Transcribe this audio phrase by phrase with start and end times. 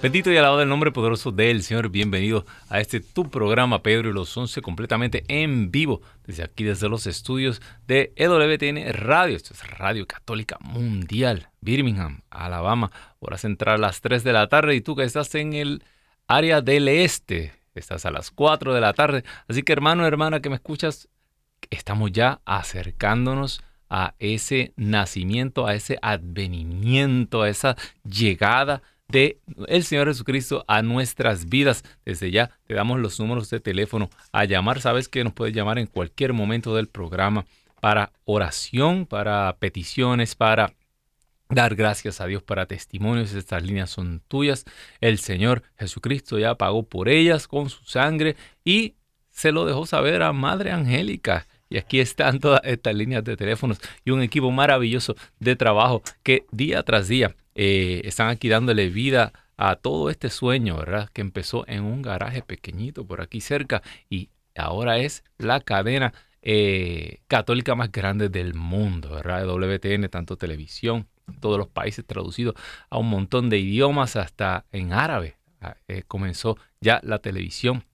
[0.00, 1.88] Bendito y alabado el nombre poderoso del Señor.
[1.88, 6.88] Bienvenido a este tu programa Pedro y los Once completamente en vivo desde aquí, desde
[6.88, 9.34] los estudios de EWTN Radio.
[9.34, 12.92] Esto es Radio Católica Mundial, Birmingham, Alabama.
[13.18, 15.82] Hora central a las 3 de la tarde y tú que estás en el
[16.28, 19.24] área del este, estás a las 4 de la tarde.
[19.48, 21.08] Así que hermano, hermana que me escuchas,
[21.70, 27.74] estamos ya acercándonos a ese nacimiento, a ese advenimiento, a esa
[28.04, 31.82] llegada de el Señor Jesucristo a nuestras vidas.
[32.04, 34.80] Desde ya te damos los números de teléfono a llamar.
[34.80, 37.46] Sabes que nos puedes llamar en cualquier momento del programa
[37.80, 40.74] para oración, para peticiones, para
[41.48, 43.32] dar gracias a Dios para testimonios.
[43.32, 44.66] Estas líneas son tuyas.
[45.00, 48.96] El Señor Jesucristo ya pagó por ellas con su sangre y
[49.30, 51.46] se lo dejó saber a Madre Angélica.
[51.68, 56.46] Y aquí están todas estas líneas de teléfonos y un equipo maravilloso de trabajo que
[56.50, 61.10] día tras día eh, están aquí dándole vida a todo este sueño, ¿verdad?
[61.12, 67.20] Que empezó en un garaje pequeñito por aquí cerca y ahora es la cadena eh,
[67.26, 69.46] católica más grande del mundo, ¿verdad?
[69.46, 71.08] WTN, tanto televisión,
[71.40, 72.54] todos los países traducidos
[72.88, 77.84] a un montón de idiomas, hasta en árabe ah, eh, comenzó ya la televisión.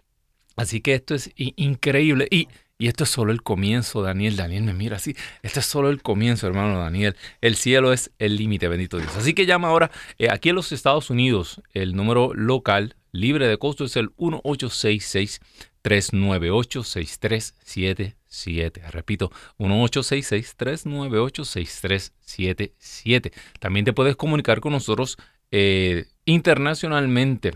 [0.57, 2.29] Así que esto es increíble.
[2.31, 4.35] Y y esto es solo el comienzo, Daniel.
[4.37, 5.15] Daniel me mira así.
[5.43, 7.15] Esto es solo el comienzo, hermano Daniel.
[7.41, 9.15] El cielo es el límite, bendito Dios.
[9.17, 9.93] Así que llama ahora.
[10.19, 15.41] Eh, aquí en los Estados Unidos, el número local libre de costo es el 1866
[15.83, 18.83] 398 6377.
[18.91, 23.33] Repito, 1866 398 6377.
[23.61, 25.17] También te puedes comunicar con nosotros
[25.53, 27.53] eh, internacionalmente,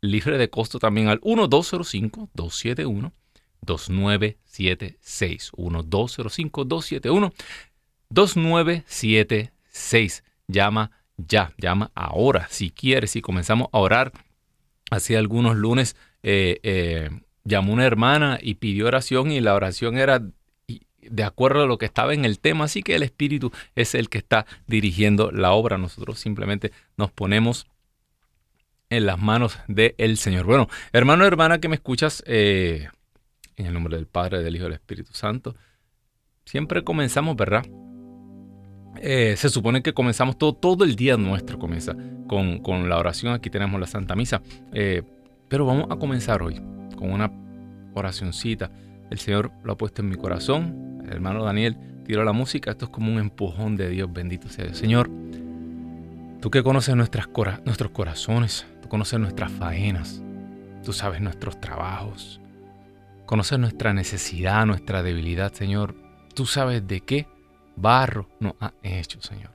[0.00, 3.12] libre de costo también al 1205 271
[3.62, 7.32] 2976 1205 271
[8.08, 13.16] 2976 Llama ya, llama ahora si quieres.
[13.16, 14.12] Y comenzamos a orar.
[14.90, 17.10] Hace algunos lunes eh, eh,
[17.44, 20.22] llamó una hermana y pidió oración y la oración era
[21.02, 22.64] de acuerdo a lo que estaba en el tema.
[22.64, 25.78] Así que el Espíritu es el que está dirigiendo la obra.
[25.78, 27.66] Nosotros simplemente nos ponemos
[28.90, 30.46] en las manos del Señor.
[30.46, 32.88] Bueno, hermano, hermana que me escuchas, eh,
[33.60, 35.54] en el nombre del Padre, del Hijo y del Espíritu Santo.
[36.44, 37.64] Siempre comenzamos, ¿verdad?
[38.96, 41.94] Eh, se supone que comenzamos todo, todo el día nuestro comienza
[42.26, 43.32] con, la oración.
[43.32, 44.42] Aquí tenemos la Santa Misa.
[44.72, 45.02] Eh,
[45.48, 46.60] pero vamos a comenzar hoy
[46.96, 47.30] con una
[47.94, 48.70] oracioncita.
[49.10, 51.00] El Señor lo ha puesto en mi corazón.
[51.04, 52.70] El hermano Daniel tiró la música.
[52.70, 54.12] Esto es como un empujón de Dios.
[54.12, 54.78] Bendito sea Dios.
[54.78, 55.10] Señor,
[56.40, 57.28] tú que conoces nuestras
[57.64, 60.22] nuestros corazones, tú conoces nuestras faenas,
[60.84, 62.39] tú sabes nuestros trabajos,
[63.30, 65.94] Conoces nuestra necesidad, nuestra debilidad, Señor.
[66.34, 67.28] Tú sabes de qué
[67.76, 69.52] barro nos ha hecho, Señor.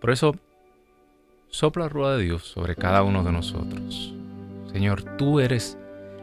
[0.00, 0.34] Por eso,
[1.50, 4.14] sopla la rueda de Dios sobre cada uno de nosotros.
[4.72, 5.76] Señor, tú eres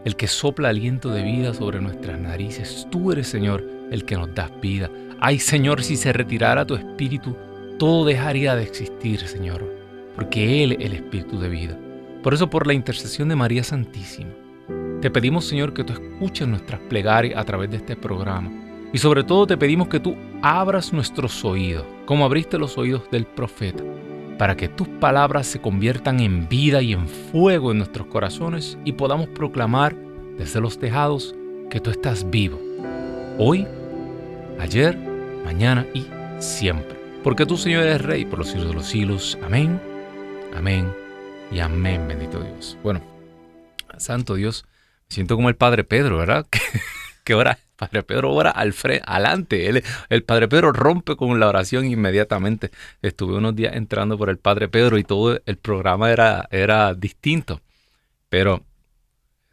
[0.04, 2.88] el que sopla aliento de vida sobre nuestras narices.
[2.90, 4.90] Tú eres, Señor, el que nos das vida.
[5.22, 7.38] Ay, Señor, si se retirara tu espíritu,
[7.78, 9.64] todo dejaría de existir, Señor,
[10.16, 11.78] porque Él es el espíritu de vida.
[12.24, 14.32] Por eso, por la intercesión de María Santísima,
[15.02, 18.52] te pedimos, Señor, que tú escuches nuestras plegarias a través de este programa.
[18.94, 23.26] Y sobre todo te pedimos que tú abras nuestros oídos, como abriste los oídos del
[23.26, 23.84] profeta,
[24.38, 28.94] para que tus palabras se conviertan en vida y en fuego en nuestros corazones y
[28.94, 29.96] podamos proclamar
[30.38, 31.36] desde los tejados
[31.70, 32.60] que tú estás vivo.
[33.38, 33.68] Hoy,
[34.60, 34.98] ayer,
[35.44, 36.06] mañana y
[36.40, 36.96] siempre.
[37.24, 39.38] Porque tú, Señor, eres Rey por los siglos de los siglos.
[39.44, 39.82] Amén,
[40.56, 40.90] amén
[41.52, 42.78] y amén, bendito Dios.
[42.84, 43.02] Bueno,
[43.98, 44.66] Santo Dios,
[45.10, 46.46] siento como el Padre Pedro, ¿verdad?
[47.24, 49.84] que ora, Padre Pedro ora al frente, adelante.
[50.10, 52.72] el Padre Pedro rompe con la oración inmediatamente.
[53.02, 57.62] Estuve unos días entrando por el Padre Pedro y todo el programa era, era distinto.
[58.30, 58.64] Pero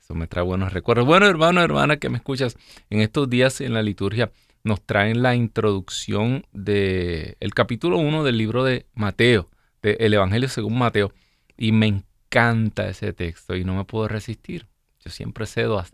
[0.00, 1.06] eso me trae buenos recuerdos.
[1.06, 2.56] Bueno, hermano, hermana, que me escuchas,
[2.90, 4.30] en estos días en la liturgia
[4.64, 9.50] nos traen la introducción del el capítulo 1 del libro de Mateo,
[9.82, 11.12] del Evangelio según Mateo.
[11.56, 14.71] Y me encanta ese texto y no me puedo resistir.
[15.04, 15.84] Yo siempre cedo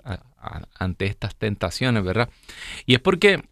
[0.74, 2.28] ante estas tentaciones, ¿verdad?
[2.86, 3.42] Y es porque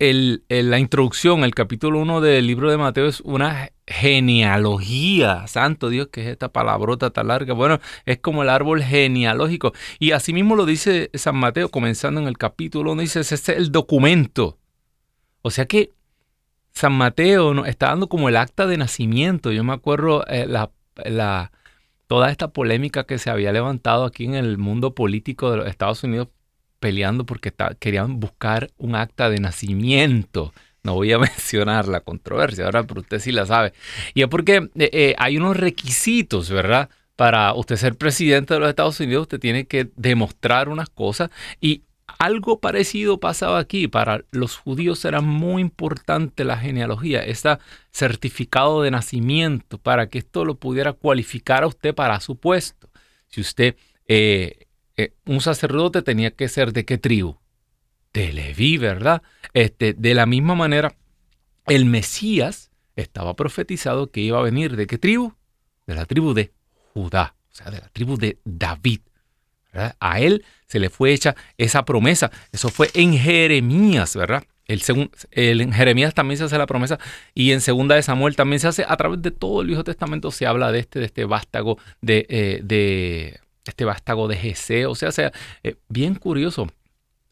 [0.00, 5.46] la introducción, el capítulo 1 del libro de Mateo es una genealogía.
[5.46, 7.52] Santo Dios, que es esta palabrota tan larga.
[7.52, 9.72] Bueno, es como el árbol genealógico.
[9.98, 13.48] Y así mismo lo dice San Mateo, comenzando en el capítulo 1, dice, ese es
[13.50, 14.58] el documento.
[15.42, 15.90] O sea que
[16.72, 19.52] San Mateo está dando como el acta de nacimiento.
[19.52, 21.52] Yo me acuerdo eh, la,
[22.10, 26.02] toda esta polémica que se había levantado aquí en el mundo político de los Estados
[26.02, 26.26] Unidos
[26.80, 30.52] peleando porque querían buscar un acta de nacimiento.
[30.82, 33.74] No voy a mencionar la controversia ahora, pero usted sí la sabe.
[34.12, 36.90] Y es porque eh, eh, hay unos requisitos, ¿verdad?
[37.14, 41.30] Para usted ser presidente de los Estados Unidos, usted tiene que demostrar unas cosas
[41.60, 41.84] y
[42.20, 43.88] algo parecido pasaba aquí.
[43.88, 47.56] Para los judíos era muy importante la genealogía, este
[47.90, 52.90] certificado de nacimiento, para que esto lo pudiera cualificar a usted para su puesto.
[53.28, 53.74] Si usted,
[54.06, 57.38] eh, eh, un sacerdote tenía que ser de qué tribu?
[58.12, 59.22] De Leví, ¿verdad?
[59.54, 60.94] Este, de la misma manera,
[61.66, 65.32] el Mesías estaba profetizado que iba a venir de qué tribu?
[65.86, 66.52] De la tribu de
[66.92, 69.00] Judá, o sea, de la tribu de David.
[69.72, 72.30] A él se le fue hecha esa promesa.
[72.52, 74.44] Eso fue en Jeremías, ¿verdad?
[74.66, 74.82] El,
[75.32, 76.98] el, en Jeremías también se hace la promesa
[77.34, 80.30] y en segunda de Samuel también se hace a través de todo el Viejo Testamento
[80.30, 84.86] se habla de este, de este vástago de, eh, de este vástago de Jesé.
[84.86, 85.32] O sea, sea
[85.64, 86.68] eh, bien curioso.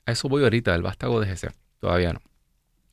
[0.04, 1.50] A eso voy ahorita, el vástago de Jesé.
[1.80, 2.20] Todavía no.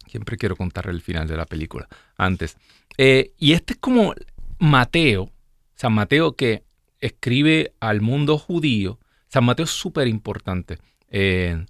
[0.08, 1.88] Siempre quiero contar el final de la película
[2.18, 2.56] antes.
[2.98, 4.14] Eh, y este es como
[4.60, 5.32] Mateo,
[5.76, 6.64] San Mateo que
[7.00, 9.00] escribe al mundo judío
[9.36, 10.78] San Mateo es súper importante.
[11.10, 11.66] Eh,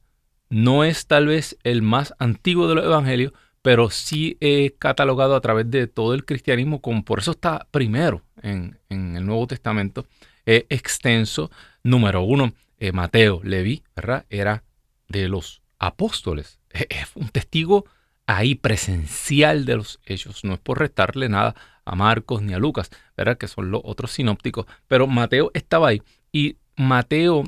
[0.50, 3.34] no es tal vez el más antiguo de los evangelios,
[3.64, 8.22] pero sí es catalogado a través de todo el cristianismo, como por eso está primero
[8.44, 10.06] en, el Nuevo Testamento.
[10.46, 11.50] Es extenso.
[11.82, 14.28] Número uno, eh, Mateo, Leví, ¿verdad?
[14.30, 14.64] Era
[15.08, 16.60] de los apóstoles.
[16.70, 17.86] Es un testigo
[18.28, 20.44] ahí presencial de los hechos.
[20.44, 23.40] No es por restarle nada a Marcos ni a Lucas, ¿verdad?
[23.40, 24.68] Que son los otros sinópticos.
[24.88, 26.04] Pero Mateo estaba ahí.
[26.32, 27.44] Y Mateo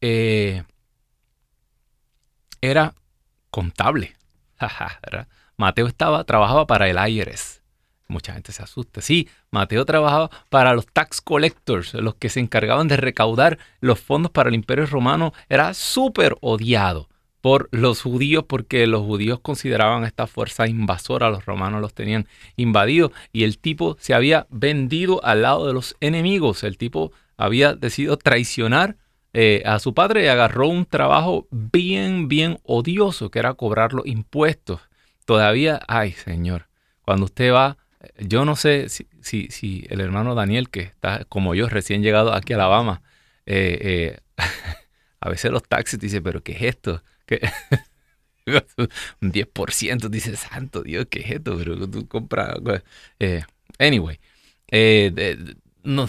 [0.00, 0.62] eh,
[2.60, 2.94] era
[3.50, 4.16] contable.
[5.56, 7.60] Mateo estaba, trabajaba para el IRS.
[8.08, 9.00] Mucha gente se asusta.
[9.00, 14.32] Sí, Mateo trabajaba para los tax collectors, los que se encargaban de recaudar los fondos
[14.32, 15.32] para el imperio romano.
[15.48, 17.08] Era súper odiado
[17.40, 23.12] por los judíos porque los judíos consideraban esta fuerza invasora, los romanos los tenían invadidos
[23.32, 26.64] y el tipo se había vendido al lado de los enemigos.
[26.64, 28.96] El tipo había decidido traicionar
[29.32, 34.06] eh, a su padre y agarró un trabajo bien, bien odioso, que era cobrar los
[34.06, 34.82] impuestos.
[35.24, 36.68] Todavía, ay Señor,
[37.00, 37.78] cuando usted va,
[38.18, 39.06] yo no sé si,
[39.48, 43.00] si, el hermano Daniel, que está como yo, recién llegado aquí a Alabama,
[43.46, 44.36] eh, eh,
[45.20, 47.02] a veces los taxis dicen, pero ¿qué es esto?
[47.24, 47.40] ¿Qué?
[49.22, 51.56] un 10%, dice, santo Dios, ¿qué es esto?
[51.56, 52.58] Pero tú compras...
[53.78, 54.20] anyway,
[55.84, 56.06] no,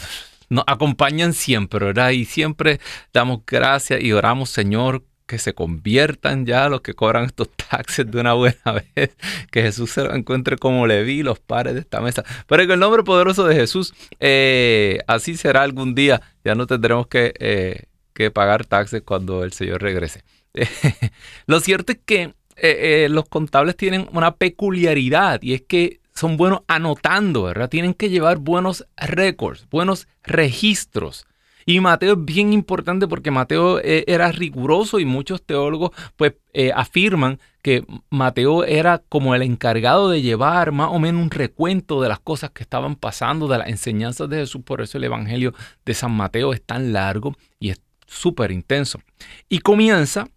[0.52, 2.10] nos acompañan siempre, ¿verdad?
[2.10, 2.82] Y siempre
[3.14, 8.20] damos gracias y oramos, Señor, que se conviertan ya los que cobran estos taxes de
[8.20, 8.60] una buena
[8.96, 9.12] vez,
[9.50, 12.26] que Jesús se lo encuentre como le vi los padres de esta mesa.
[12.48, 17.08] Pero en el nombre poderoso de Jesús, eh, así será algún día, ya no tendremos
[17.08, 17.84] que, eh,
[18.14, 20.22] que pagar taxes cuando el Señor regrese.
[21.46, 26.62] lo cierto es que eh, los contables tienen una peculiaridad y es que son buenos
[26.68, 27.68] anotando, ¿verdad?
[27.68, 31.26] Tienen que llevar buenos récords, buenos registros.
[31.66, 36.72] Y Mateo es bien importante porque Mateo eh, era riguroso y muchos teólogos pues eh,
[36.76, 42.10] afirman que Mateo era como el encargado de llevar más o menos un recuento de
[42.10, 44.62] las cosas que estaban pasando, de las enseñanzas de Jesús.
[44.64, 49.02] Por eso el Evangelio de San Mateo es tan largo y es súper intenso.
[49.50, 50.28] Y comienza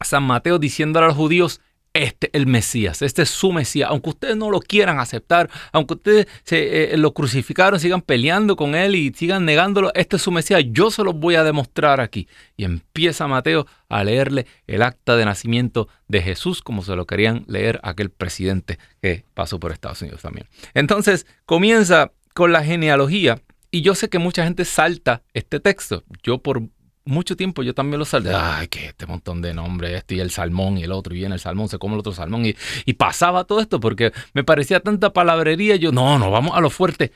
[0.00, 1.60] San Mateo diciendo a los judíos,
[1.94, 3.88] este es el Mesías, este es su Mesías.
[3.88, 8.74] Aunque ustedes no lo quieran aceptar, aunque ustedes se, eh, lo crucificaron, sigan peleando con
[8.74, 12.28] él y sigan negándolo, este es su Mesías, yo se los voy a demostrar aquí.
[12.56, 17.44] Y empieza Mateo a leerle el acta de nacimiento de Jesús, como se lo querían
[17.46, 20.48] leer aquel presidente que pasó por Estados Unidos también.
[20.74, 23.40] Entonces comienza con la genealogía.
[23.70, 26.04] Y yo sé que mucha gente salta este texto.
[26.22, 26.62] Yo por
[27.04, 28.32] mucho tiempo yo también lo salté.
[28.34, 31.34] Ay, que este montón de nombres, este y el salmón y el otro, y viene
[31.34, 32.46] el salmón, se come el otro salmón.
[32.46, 35.76] Y, y pasaba todo esto porque me parecía tanta palabrería.
[35.76, 37.12] Yo, no, no, vamos a lo fuerte.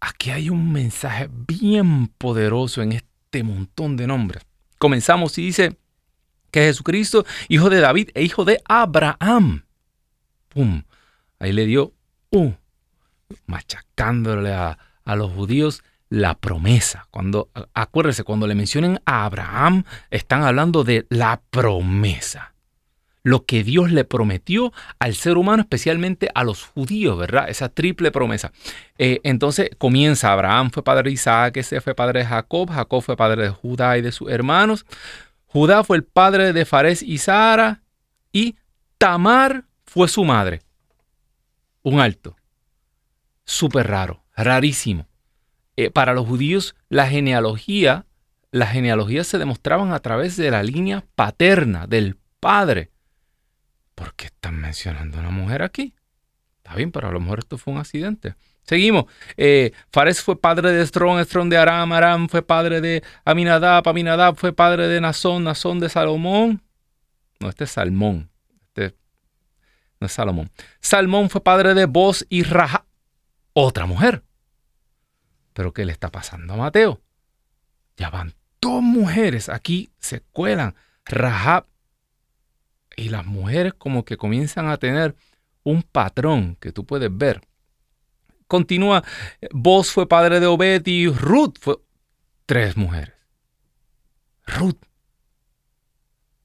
[0.00, 4.44] Aquí hay un mensaje bien poderoso en este montón de nombres.
[4.78, 5.76] Comenzamos y dice
[6.50, 9.64] que Jesucristo, hijo de David e hijo de Abraham.
[10.48, 10.82] ¡Pum!
[11.38, 11.92] Ahí le dio,
[12.30, 12.52] uh,
[13.46, 15.82] machacándole a, a los judíos
[16.14, 17.08] la promesa.
[17.10, 22.54] Cuando, acuérdese, cuando le mencionen a Abraham, están hablando de la promesa.
[23.24, 27.48] Lo que Dios le prometió al ser humano, especialmente a los judíos, ¿verdad?
[27.48, 28.52] Esa triple promesa.
[28.96, 33.16] Eh, entonces comienza, Abraham fue padre de Isaac, ese fue padre de Jacob, Jacob fue
[33.16, 34.86] padre de Judá y de sus hermanos,
[35.46, 37.82] Judá fue el padre de Fares y Sara,
[38.30, 38.56] y
[38.98, 40.60] Tamar fue su madre.
[41.82, 42.36] un alto.
[43.44, 45.06] Súper raro, rarísimo.
[45.76, 48.06] Eh, para los judíos, la genealogía,
[48.50, 52.90] las genealogías se demostraban a través de la línea paterna del padre.
[53.94, 55.94] ¿Por qué están mencionando una mujer aquí?
[56.58, 58.36] Está bien, pero a lo mejor esto fue un accidente.
[58.62, 59.04] Seguimos.
[59.36, 64.36] Eh, Fares fue padre de Estrón, Estrón de Aram, Aram fue padre de Aminadab, Aminadab
[64.36, 66.62] fue padre de Nazón, Nazón de Salomón.
[67.40, 68.30] No, este es Salmón.
[68.68, 68.96] Este
[70.00, 70.50] no es Salomón.
[70.80, 72.86] Salmón fue padre de Boz y Raja,
[73.52, 74.22] otra mujer.
[75.54, 77.00] Pero ¿qué le está pasando a Mateo?
[77.96, 78.34] Ya van
[78.64, 80.74] dos mujeres aquí, se cuelan.
[81.04, 81.66] Rahab
[82.96, 85.14] y las mujeres como que comienzan a tener
[85.62, 87.42] un patrón que tú puedes ver.
[88.46, 89.04] Continúa,
[89.52, 91.76] Vos fue padre de Obed y Ruth fue
[92.46, 93.14] tres mujeres.
[94.46, 94.80] Ruth.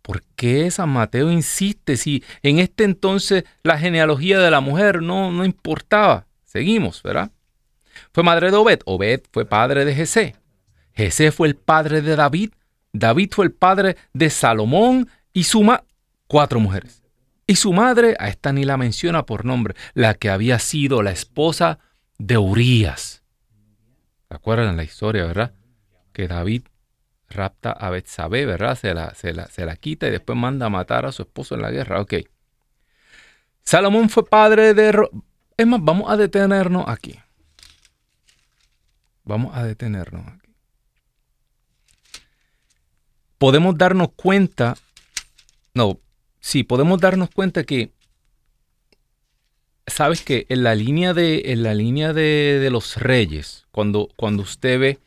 [0.02, 5.32] ¿Por qué San Mateo insiste si en este entonces la genealogía de la mujer no,
[5.32, 6.28] no importaba?
[6.44, 7.32] Seguimos, ¿verdad?
[8.12, 8.80] Fue madre de Obed.
[8.86, 10.36] Obed fue padre de Jesé.
[10.94, 12.52] Jesé fue el padre de David.
[12.92, 15.84] David fue el padre de Salomón y suma
[16.28, 17.04] cuatro mujeres.
[17.46, 21.12] Y su madre, a esta ni la menciona por nombre, la que había sido la
[21.12, 21.80] esposa
[22.18, 23.24] de Urías.
[24.28, 25.54] ¿Se acuerdan la historia, verdad?
[26.14, 26.64] Que David
[27.30, 28.76] rapta a Betsabé, ¿verdad?
[28.76, 31.56] Se la, se, la, se la quita y después manda a matar a su esposo
[31.56, 32.02] en la guerra.
[32.02, 32.16] Ok.
[33.64, 35.10] Salomón fue padre de...
[35.58, 37.20] Es más, vamos a detenernos aquí.
[39.30, 40.56] Vamos a detenernos aquí.
[43.38, 44.76] Podemos darnos cuenta,
[45.76, 46.00] no,
[46.40, 47.92] sí, podemos darnos cuenta que,
[49.86, 54.80] sabes que en la línea de, en la línea de, los reyes, cuando, cuando usted
[54.80, 55.00] ve,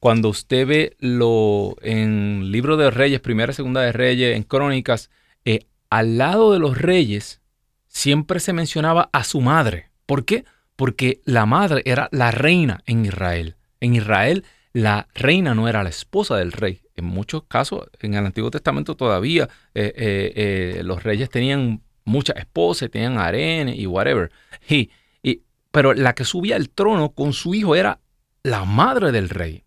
[0.00, 5.10] cuando usted ve lo en libro de reyes, primera segunda de reyes, en crónicas,
[5.44, 7.40] eh, al lado de los reyes
[7.86, 9.90] siempre se mencionaba a su madre.
[10.06, 10.44] ¿Por qué?
[10.74, 13.54] Porque la madre era la reina en Israel.
[13.80, 16.82] En Israel, la reina no era la esposa del rey.
[16.94, 22.36] En muchos casos, en el Antiguo Testamento todavía eh, eh, eh, los reyes tenían muchas
[22.36, 24.30] esposas, tenían arenas y whatever.
[24.68, 24.90] Y,
[25.22, 28.00] y, pero la que subía al trono con su hijo era
[28.42, 29.64] la madre del rey.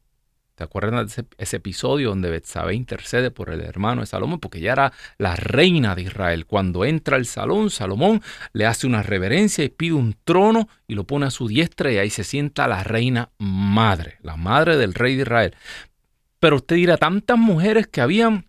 [0.55, 4.39] ¿Te acuerdas de ese, episodio donde Betsabé intercede por el hermano de Salomón?
[4.39, 6.45] Porque ella era la reina de Israel.
[6.45, 11.05] Cuando entra al salón, Salomón le hace una reverencia y pide un trono y lo
[11.05, 15.15] pone a su diestra y ahí se sienta la reina madre, la madre del rey
[15.15, 15.55] de Israel.
[16.39, 18.45] Pero usted dirá, tantas mujeres que habían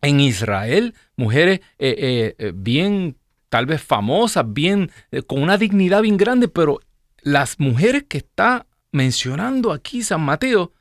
[0.00, 3.16] en Israel, mujeres eh, eh, eh, bien,
[3.48, 4.90] tal vez famosas, bien,
[5.28, 6.80] con una dignidad bien grande, pero
[7.22, 10.72] las mujeres que está mencionando aquí San Mateo,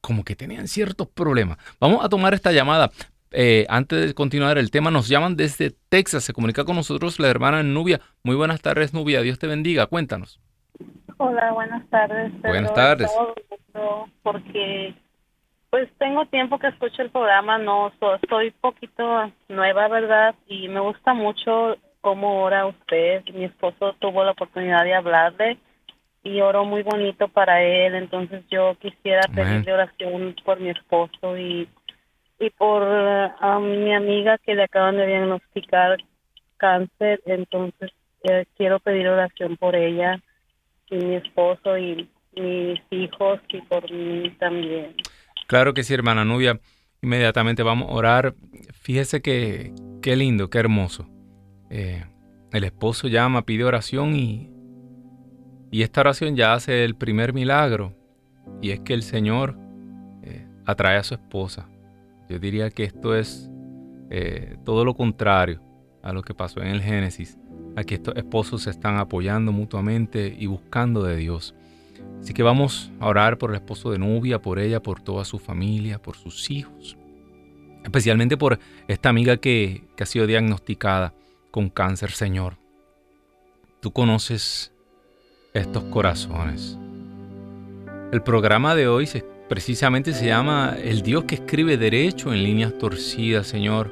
[0.00, 1.58] como que tenían ciertos problemas.
[1.80, 2.90] Vamos a tomar esta llamada.
[3.30, 6.24] Eh, antes de continuar el tema, nos llaman desde Texas.
[6.24, 8.00] Se comunica con nosotros la hermana Nubia.
[8.22, 9.22] Muy buenas tardes, Nubia.
[9.22, 9.86] Dios te bendiga.
[9.86, 10.40] Cuéntanos.
[11.16, 12.32] Hola, buenas tardes.
[12.42, 13.10] Buenas tardes.
[14.22, 14.94] Porque
[15.70, 17.92] pues tengo tiempo que escucho el programa, no
[18.28, 20.34] soy poquito nueva, ¿verdad?
[20.46, 23.22] Y me gusta mucho cómo ora usted.
[23.32, 25.58] Mi esposo tuvo la oportunidad de hablarle
[26.22, 27.94] y oro muy bonito para él.
[27.94, 31.68] Entonces yo quisiera pedirle oración por mi esposo y,
[32.38, 32.82] y por
[33.60, 35.98] mi amiga que le acaban de diagnosticar
[36.56, 37.20] cáncer.
[37.26, 37.90] Entonces
[38.22, 40.22] eh, quiero pedir oración por ella
[40.90, 44.94] y mi esposo y mis hijos y por mí también.
[45.46, 46.60] Claro que sí, hermana Nubia.
[47.02, 48.34] Inmediatamente vamos a orar.
[48.74, 51.08] Fíjese que qué lindo, qué hermoso.
[51.68, 52.04] Eh,
[52.52, 54.51] el esposo llama, pide oración y
[55.72, 57.94] y esta oración ya hace el primer milagro,
[58.60, 59.56] y es que el Señor
[60.22, 61.66] eh, atrae a su esposa.
[62.28, 63.50] Yo diría que esto es
[64.10, 65.62] eh, todo lo contrario
[66.02, 67.38] a lo que pasó en el Génesis.
[67.74, 71.54] Aquí estos esposos se están apoyando mutuamente y buscando de Dios.
[72.20, 75.38] Así que vamos a orar por el esposo de Nubia, por ella, por toda su
[75.38, 76.98] familia, por sus hijos.
[77.82, 81.14] Especialmente por esta amiga que, que ha sido diagnosticada
[81.50, 82.58] con cáncer, Señor.
[83.80, 84.71] Tú conoces
[85.54, 86.78] estos corazones.
[88.12, 89.08] El programa de hoy
[89.48, 93.90] precisamente se llama El Dios que escribe derecho en líneas torcidas, Señor.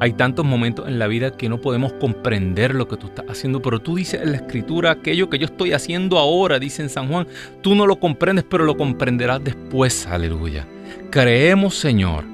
[0.00, 3.60] Hay tantos momentos en la vida que no podemos comprender lo que tú estás haciendo,
[3.60, 7.08] pero tú dices en la escritura aquello que yo estoy haciendo ahora, dice en San
[7.08, 7.26] Juan,
[7.62, 10.68] tú no lo comprendes, pero lo comprenderás después, aleluya.
[11.10, 12.24] Creemos, Señor,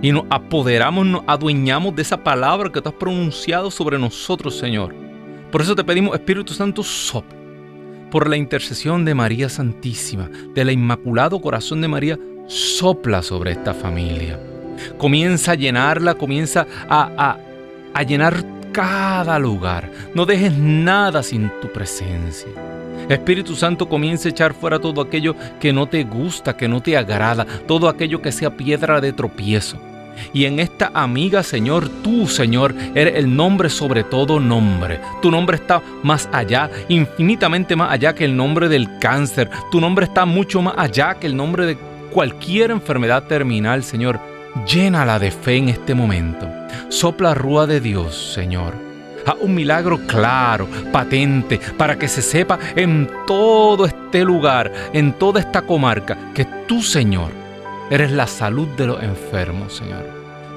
[0.00, 5.09] y nos apoderamos, nos adueñamos de esa palabra que tú has pronunciado sobre nosotros, Señor.
[5.50, 7.38] Por eso te pedimos, Espíritu Santo, sopla.
[8.10, 14.38] Por la intercesión de María Santísima, del Inmaculado Corazón de María, sopla sobre esta familia.
[14.98, 17.36] Comienza a llenarla, comienza a,
[17.94, 19.90] a llenar cada lugar.
[20.14, 22.48] No dejes nada sin tu presencia.
[23.08, 26.96] Espíritu Santo comienza a echar fuera todo aquello que no te gusta, que no te
[26.96, 29.89] agrada, todo aquello que sea piedra de tropiezo.
[30.32, 35.00] Y en esta amiga, Señor, tú, Señor, eres el nombre sobre todo nombre.
[35.22, 39.50] Tu nombre está más allá, infinitamente más allá que el nombre del cáncer.
[39.70, 41.78] Tu nombre está mucho más allá que el nombre de
[42.10, 44.20] cualquier enfermedad terminal, Señor.
[44.66, 46.48] Llénala de fe en este momento.
[46.88, 48.90] Sopla rúa de Dios, Señor
[49.26, 55.40] a un milagro claro, patente, para que se sepa en todo este lugar, en toda
[55.40, 57.39] esta comarca, que tú, Señor,
[57.90, 60.06] eres la salud de los enfermos, Señor.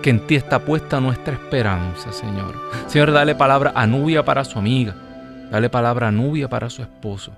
[0.02, 2.56] Que en ti está puesta nuestra esperanza, Señor.
[2.88, 4.96] Señor, dale palabra a Nubia para su amiga.
[5.52, 7.34] Dale palabra a Nubia para su esposo.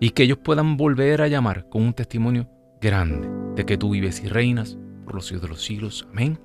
[0.00, 2.48] Y que ellos puedan volver a llamar con un testimonio
[2.80, 6.06] grande de que tú vives y reinas por los siglos de los siglos.
[6.10, 6.38] Amén,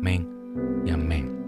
[0.00, 0.28] amén
[0.86, 1.40] y amén.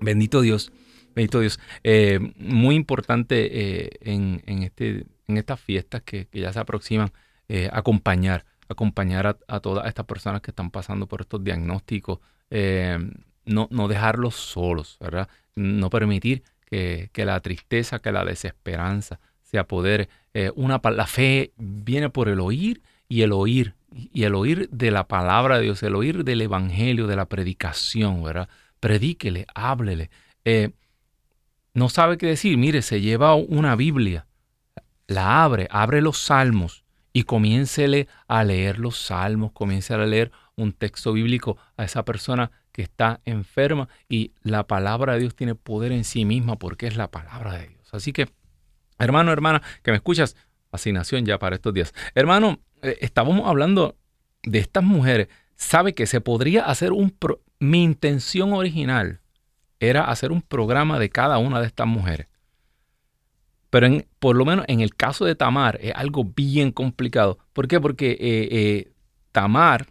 [0.00, 0.72] Bendito Dios,
[1.14, 1.58] bendito Dios.
[1.82, 7.12] Eh, muy importante eh, en, este, en estas fiestas que, ya se aproximan,
[7.48, 12.18] eh, acompañar, acompañar a, todas estas personas que están pasando por estos diagnósticos,
[12.50, 15.28] no, no dejarlos solos, ¿verdad?
[15.54, 20.08] No permitir que, la tristeza, que la desesperanza se apodere.
[20.54, 25.06] una, la fe viene por el oír y el oír, y el oír de la
[25.06, 28.48] palabra de Dios, el oír del evangelio, de la predicación, ¿verdad?
[28.80, 30.10] predíquele, háblele.
[30.44, 30.70] Eh,
[31.74, 34.26] no sabe qué decir, mire, se lleva una Biblia,
[35.06, 36.84] la abre, abre los salmos
[37.16, 42.50] y comiéncele a leer los salmos, comience a leer un texto bíblico a esa persona
[42.72, 46.94] que está enferma y la palabra de Dios tiene poder en sí misma porque es
[46.94, 47.88] la palabra de Dios.
[47.92, 48.28] Así que,
[48.98, 50.36] hermano, hermana, que me escuchas,
[50.70, 51.94] asignación ya para estos días.
[52.14, 53.96] Hermano, eh, estábamos hablando
[54.42, 55.28] de estas mujeres.
[55.54, 57.16] Sabe que se podría hacer un,
[57.58, 59.22] mi intención original
[59.80, 62.26] era hacer un programa de cada una de estas mujeres.
[63.78, 67.36] Pero por lo menos en el caso de Tamar es algo bien complicado.
[67.52, 67.78] ¿Por qué?
[67.78, 68.92] Porque eh, eh,
[69.32, 69.88] Tamar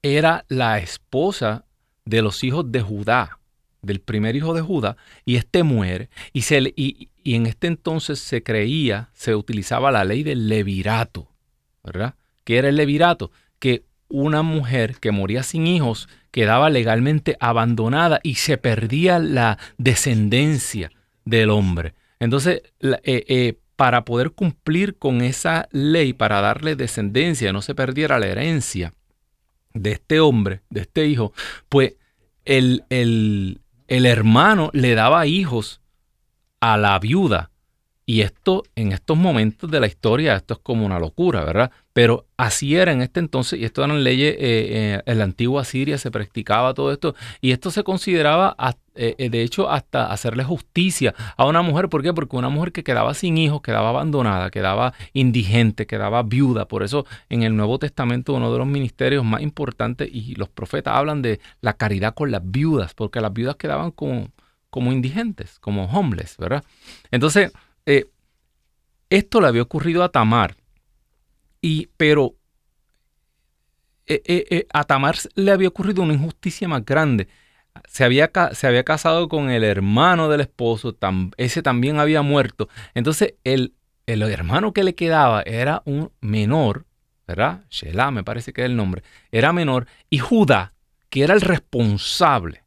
[0.00, 1.66] era la esposa
[2.06, 3.40] de los hijos de Judá,
[3.82, 6.08] del primer hijo de Judá, y este muere.
[6.32, 11.28] Y, se, y, y en este entonces se creía, se utilizaba la ley del levirato,
[11.84, 12.14] ¿verdad?
[12.44, 13.32] ¿Qué era el levirato?
[13.58, 20.90] Que una mujer que moría sin hijos quedaba legalmente abandonada y se perdía la descendencia
[21.24, 21.94] del hombre.
[22.18, 28.18] Entonces, eh, eh, para poder cumplir con esa ley, para darle descendencia, no se perdiera
[28.18, 28.94] la herencia
[29.74, 31.32] de este hombre, de este hijo,
[31.68, 31.94] pues
[32.44, 33.58] el, el
[33.88, 35.80] hermano le daba hijos
[36.60, 37.52] a la viuda
[38.04, 41.70] y esto, en estos momentos de la historia, esto es como una locura, ¿verdad?
[41.92, 45.62] Pero así era en este entonces, y esto eran leyes, eh, eh, en la antigua
[45.64, 48.56] Siria se practicaba todo esto, y esto se consideraba,
[48.94, 51.90] eh, de hecho, hasta hacerle justicia a una mujer.
[51.90, 52.14] ¿Por qué?
[52.14, 56.66] Porque una mujer que quedaba sin hijos, quedaba abandonada, quedaba indigente, quedaba viuda.
[56.66, 60.94] Por eso en el Nuevo Testamento uno de los ministerios más importantes, y los profetas
[60.94, 64.30] hablan de la caridad con las viudas, porque las viudas quedaban como,
[64.70, 66.64] como indigentes, como homeless, ¿verdad?
[67.10, 67.52] Entonces,
[69.10, 70.56] esto le había ocurrido a Tamar,
[71.62, 72.34] y, pero
[74.06, 77.28] eh, eh, a Tamar le había ocurrido una injusticia más grande.
[77.88, 80.94] Se había, se había casado con el hermano del esposo,
[81.38, 82.68] ese también había muerto.
[82.94, 83.74] Entonces el,
[84.06, 86.84] el hermano que le quedaba era un menor,
[87.26, 87.64] ¿verdad?
[87.70, 90.74] Shelah me parece que es el nombre, era menor, y Judá,
[91.08, 92.64] que era el responsable.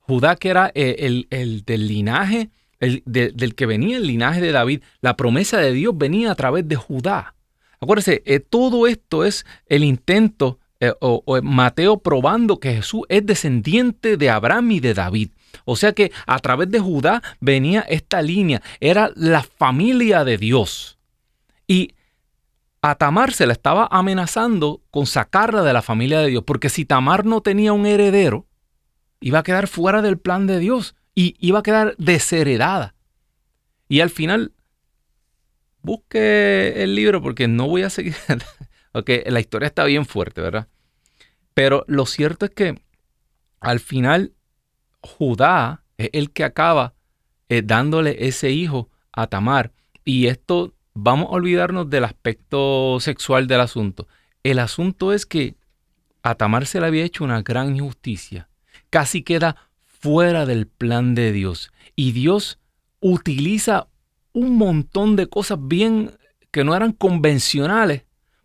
[0.00, 2.50] Judá, que era el, el del linaje
[2.80, 6.76] del que venía el linaje de David, la promesa de Dios venía a través de
[6.76, 7.35] Judá.
[7.80, 14.16] Acuérdense, eh, todo esto es el intento eh, o, Mateo probando que Jesús es descendiente
[14.16, 15.30] de Abraham y de David.
[15.64, 20.98] O sea que a través de Judá venía esta línea, era la familia de Dios.
[21.66, 21.92] Y
[22.82, 26.84] a Tamar se la estaba amenazando con sacarla de la familia de Dios, porque si
[26.84, 28.46] Tamar no tenía un heredero,
[29.20, 32.94] iba a quedar fuera del plan de Dios y iba a quedar desheredada.
[33.88, 34.52] Y al final,
[35.86, 38.16] busque el libro porque no voy a seguir.
[38.92, 40.68] ok, la historia está bien fuerte, ¿verdad?
[41.54, 42.82] Pero lo cierto es que
[43.60, 44.32] al final
[45.00, 46.94] Judá es el que acaba
[47.48, 49.72] eh, dándole ese hijo a Tamar.
[50.04, 54.08] Y esto, vamos a olvidarnos del aspecto sexual del asunto.
[54.42, 55.54] El asunto es que
[56.22, 58.48] a Tamar se le había hecho una gran injusticia.
[58.90, 61.72] Casi queda fuera del plan de Dios.
[61.94, 62.58] Y Dios
[63.00, 63.86] utiliza
[64.36, 66.10] un montón de cosas bien
[66.50, 68.02] que no eran convencionales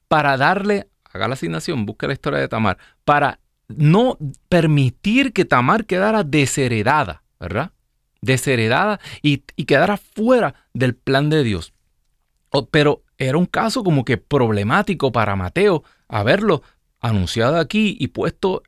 [0.07, 5.85] para darle, haga la asignación, busque la historia de Tamar, para no permitir que Tamar
[5.85, 7.73] quedara desheredada, ¿verdad?
[8.21, 11.73] Desheredada y, y quedara fuera del plan de Dios.
[12.71, 16.63] Pero era un caso como que problemático para Mateo haberlo
[17.01, 18.63] anunciado aquí y puesto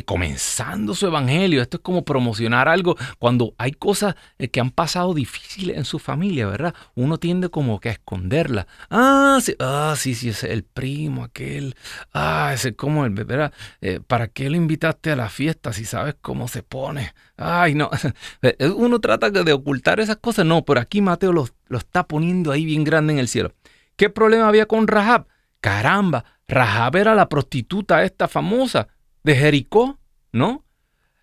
[0.00, 1.60] comenzando su evangelio.
[1.60, 5.98] Esto es como promocionar algo cuando hay cosas eh, que han pasado difíciles en su
[5.98, 6.74] familia, ¿verdad?
[6.94, 8.66] Uno tiende como que a esconderla.
[8.88, 11.76] Ah, sí, ah, sí, sí, es el primo, aquel.
[12.14, 13.52] Ah, ese como el, ¿verdad?
[13.82, 17.12] Eh, ¿Para qué lo invitaste a la fiesta si sabes cómo se pone?
[17.36, 17.90] Ay, no.
[18.76, 20.46] Uno trata de ocultar esas cosas.
[20.46, 23.52] No, pero aquí Mateo lo, lo está poniendo ahí bien grande en el cielo.
[23.96, 25.26] ¿Qué problema había con Rahab?
[25.60, 28.88] Caramba, Rahab era la prostituta esta famosa
[29.22, 29.98] de Jericó,
[30.32, 30.64] ¿no?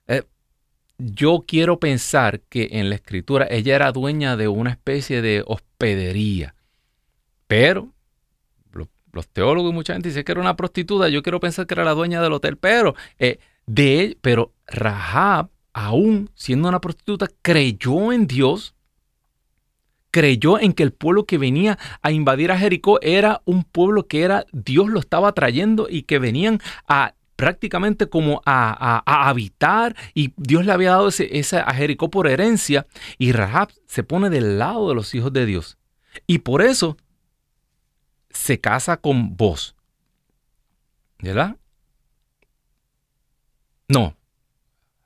[0.08, 0.24] Eh,
[0.98, 6.56] yo quiero pensar que en la escritura ella era dueña de una especie de hospedería,
[7.48, 7.94] pero
[9.12, 11.84] los, teólogos y mucha gente dicen que era una prostituta, yo quiero pensar que era
[11.84, 18.28] la dueña del hotel, pero eh, de pero Rahab, aún siendo una prostituta, creyó en
[18.28, 18.76] Dios
[20.12, 24.24] creyó en que el pueblo que venía a invadir a Jericó era un pueblo que
[24.24, 30.66] era Dios lo estaba trayendo y que venían a prácticamente como a, habitar y Dios
[30.66, 32.86] le había dado ese, a Jericó por herencia
[33.18, 35.78] y Rahab se pone del lado de los hijos de Dios.
[36.28, 36.98] Y por eso
[38.30, 39.78] se casa con vos.
[41.20, 41.56] ¿Verdad?
[43.88, 44.18] No.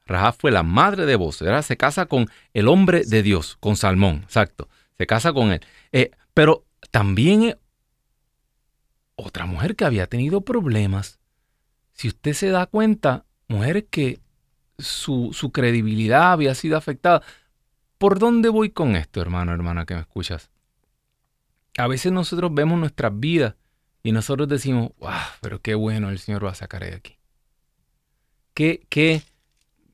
[0.08, 1.62] Rahab fue la madre de vos, ¿verdad?
[1.62, 4.70] Se casa con el hombre de Dios, con Salmón, exacto.
[4.98, 5.62] Se casa con él.
[5.92, 7.60] Eh, pero también
[9.14, 11.20] otra mujer que había tenido problemas
[11.94, 14.20] si usted se da cuenta, mujeres que
[14.78, 17.22] su, su credibilidad había sido afectada.
[17.98, 20.50] ¿Por dónde voy con esto, hermano, hermana, que me escuchas?
[21.78, 23.56] A veces nosotros vemos nuestras vidas
[24.04, 27.18] y nosotros decimos, wow, pero qué bueno el Señor va a sacar de aquí.
[28.54, 29.24] Que, que,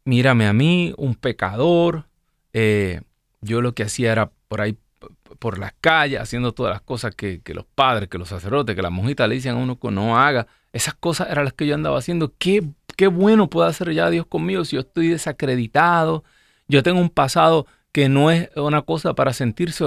[0.04, 2.08] mírame a mí, un pecador,
[2.52, 3.02] eh,
[3.42, 4.78] yo lo que hacía era por ahí,
[5.38, 8.82] por las calles, haciendo todas las cosas que, que los padres, que los sacerdotes, que
[8.82, 10.48] las monjitas le dicen a uno que no haga.
[10.74, 12.34] Esas cosas eran las que yo andaba haciendo.
[12.38, 12.64] Qué,
[12.96, 16.24] qué bueno puede hacer ya Dios conmigo si yo estoy desacreditado.
[16.68, 19.86] Yo tengo un pasado que no es una cosa para sentirse.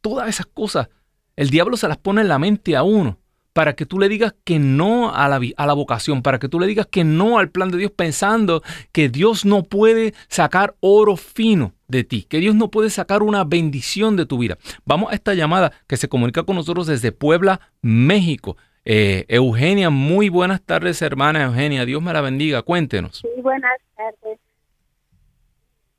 [0.00, 0.88] Todas esas cosas,
[1.36, 3.18] el diablo se las pone en la mente a uno
[3.52, 6.58] para que tú le digas que no a la, a la, vocación, para que tú
[6.58, 11.16] le digas que no al plan de Dios pensando que Dios no puede sacar oro
[11.16, 14.56] fino de ti, que Dios no puede sacar una bendición de tu vida.
[14.84, 18.56] Vamos a esta llamada que se comunica con nosotros desde Puebla, México.
[18.84, 21.84] Eh, Eugenia, muy buenas tardes, hermana Eugenia.
[21.84, 22.62] Dios me la bendiga.
[22.62, 23.18] Cuéntenos.
[23.18, 24.38] Sí, buenas tardes.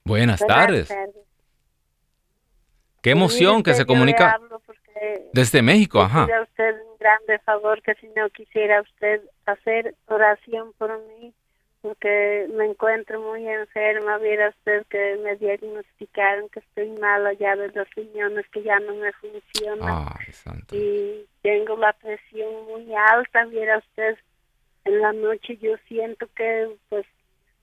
[0.06, 0.94] Buenas, tardes.
[3.02, 4.38] Qué emoción que se comunica
[5.34, 6.28] desde México, ajá.
[6.44, 11.34] usted un grande favor que si no quisiera usted hacer oración por mí
[11.84, 17.68] porque me encuentro muy enferma, viera usted que me diagnosticaron que estoy mala ya de
[17.74, 20.08] los riñones que ya no me funcionan.
[20.72, 24.18] Y tengo la presión muy alta, viera usted,
[24.86, 27.06] en la noche yo siento que pues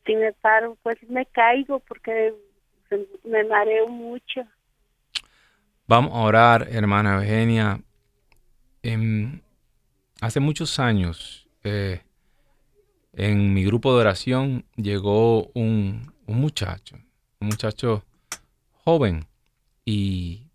[0.04, 2.34] si me paro pues me caigo porque
[3.24, 4.42] me mareo mucho.
[5.86, 7.80] Vamos a orar, hermana Eugenia.
[8.82, 9.40] Em,
[10.20, 12.02] hace muchos años, eh,
[13.20, 16.96] en mi grupo de oración llegó un, muchacho,
[17.38, 18.02] un muchacho
[18.82, 19.26] joven
[19.84, 20.46] y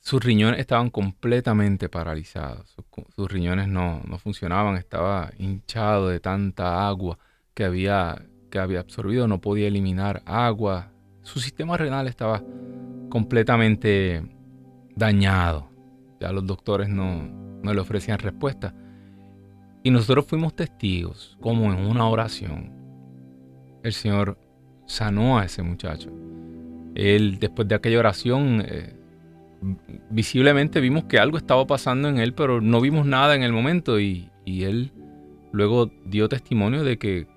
[0.00, 2.76] sus riñones estaban completamente paralizados.
[3.14, 7.16] Sus, riñones no, funcionaban, estaba hinchado de tanta agua
[7.54, 8.20] que había,
[8.50, 10.90] que había absorbido, no podía eliminar agua.
[11.22, 12.42] Su sistema renal estaba
[13.08, 14.20] completamente
[14.96, 15.70] dañado.
[16.20, 17.22] Ya los doctores no,
[17.62, 18.74] no le ofrecían respuesta.
[19.82, 22.72] Y nosotros fuimos testigos, como en una oración,
[23.82, 24.38] el Señor
[24.86, 26.10] sanó a ese muchacho.
[26.94, 28.94] Él, después de aquella oración, eh,
[30.10, 34.00] visiblemente vimos que algo estaba pasando en él, pero no vimos nada en el momento.
[34.00, 34.90] Y, él
[35.52, 37.28] luego dio testimonio de que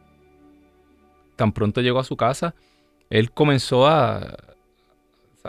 [1.36, 2.56] tan pronto llegó a su casa,
[3.12, 4.36] él comenzó a,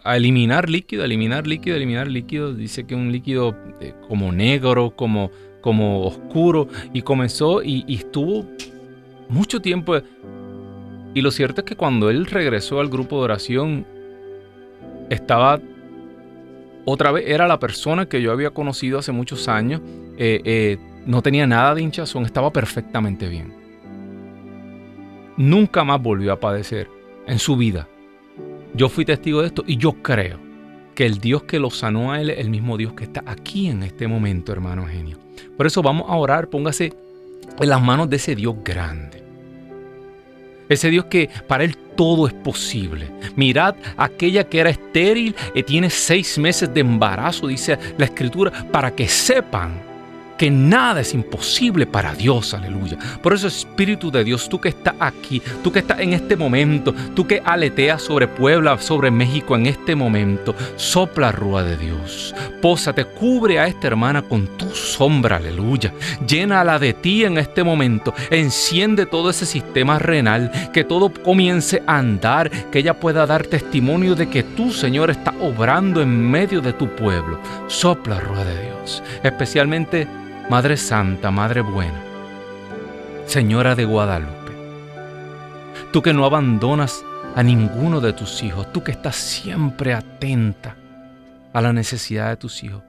[0.04, 2.52] eliminar líquido, eliminar líquido, eliminar líquido.
[2.52, 5.30] Dice que un líquido eh, como negro, como
[5.64, 8.44] como oscuro y comenzó y, estuvo
[9.31, 9.96] mucho tiempo.
[11.14, 13.87] Y lo cierto es que cuando él regresó al grupo de oración,
[15.09, 15.59] estaba
[16.85, 19.81] otra vez, era la persona que yo había conocido hace muchos años,
[20.18, 23.55] eh, eh, no tenía nada de hinchazón, estaba perfectamente bien.
[25.38, 26.90] Nunca más volvió a padecer
[27.27, 27.88] en su vida.
[28.74, 30.38] Yo fui testigo de esto y yo creo
[30.94, 33.68] que el Dios que lo sanó a él es el mismo Dios que está aquí
[33.68, 35.23] en este momento, hermano genio.
[35.56, 36.92] Por eso vamos a orar, póngase
[37.60, 39.22] en las manos de ese Dios grande.
[40.68, 43.10] Ese Dios que para Él todo es posible.
[43.36, 48.94] Mirad, aquella que era estéril y tiene seis meses de embarazo, dice la Escritura, para
[48.94, 49.93] que sepan
[50.36, 52.98] que nada es imposible para Dios, aleluya.
[53.22, 56.94] Por eso Espíritu de Dios, tú que estás aquí, tú que estás en este momento,
[57.14, 62.34] tú que aleteas sobre Puebla, sobre México en este momento, sopla rúa de Dios.
[62.60, 65.92] Pósate, cubre a esta hermana con tu sombra, aleluya.
[66.26, 68.14] Llénala de ti en este momento.
[68.30, 74.14] Enciende todo ese sistema renal, que todo comience a andar, que ella pueda dar testimonio
[74.14, 77.38] de que tú, Señor, estás obrando en medio de tu pueblo.
[77.68, 79.02] Sopla rúa de Dios.
[79.22, 80.06] Especialmente
[80.50, 82.02] Madre Santa, Madre Buena,
[83.26, 84.52] Señora de Guadalupe,
[85.90, 87.02] tú que no abandonas
[87.35, 90.76] a ninguno de tus hijos, tú que estás siempre atenta
[91.54, 92.83] a la necesidad de tus hijos,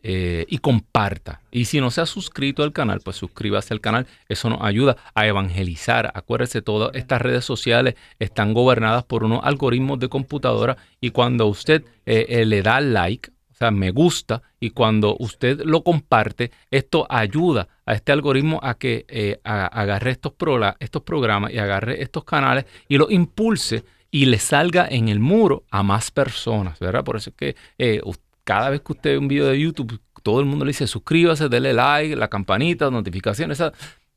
[0.00, 1.40] eh, y comparta.
[1.50, 4.06] Y si no se ha suscrito al canal, pues suscríbase al canal.
[4.28, 6.12] Eso nos ayuda a evangelizar.
[6.14, 11.84] Acuérdese, todas estas redes sociales están gobernadas por unos algoritmos de computadora y cuando usted
[12.06, 17.04] eh, eh, le da like, o sea, me gusta, y cuando usted lo comparte, esto
[17.10, 20.34] ayuda a este algoritmo a que agarre estos,
[20.78, 25.64] estos programas y agarre estos canales y los impulse y le salga en el muro
[25.72, 27.02] a más personas, ¿verdad?
[27.02, 30.40] Por eso es que usted cada vez que usted ve un video de YouTube, todo
[30.40, 33.62] el mundo le dice suscríbase, dele like, la campanita, notificaciones.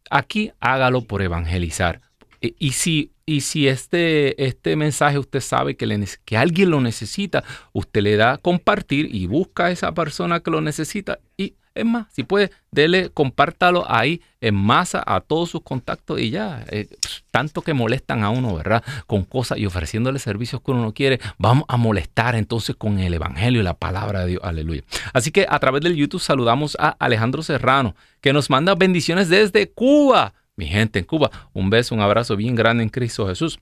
[0.10, 2.00] Aquí hágalo por evangelizar.
[2.40, 6.80] E, y si, y si este, este mensaje usted sabe que, le, que alguien lo
[6.80, 11.86] necesita, usted le da compartir y busca a esa persona que lo necesita y es
[11.86, 16.66] más, si puede, dele, compártalo ahí en masa a todos sus contactos y ya.
[16.70, 16.88] Eh,
[17.32, 18.84] tanto que molestan a uno, ¿verdad?
[19.08, 21.20] Con cosas y ofreciéndole servicios que uno no quiere.
[21.38, 24.42] Vamos a molestar entonces con el Evangelio y la palabra de Dios.
[24.44, 24.84] Aleluya.
[25.14, 29.70] Así que a través del YouTube saludamos a Alejandro Serrano, que nos manda bendiciones desde
[29.70, 30.34] Cuba.
[30.58, 33.60] Mi gente en Cuba, un beso, un abrazo bien grande en Cristo Jesús.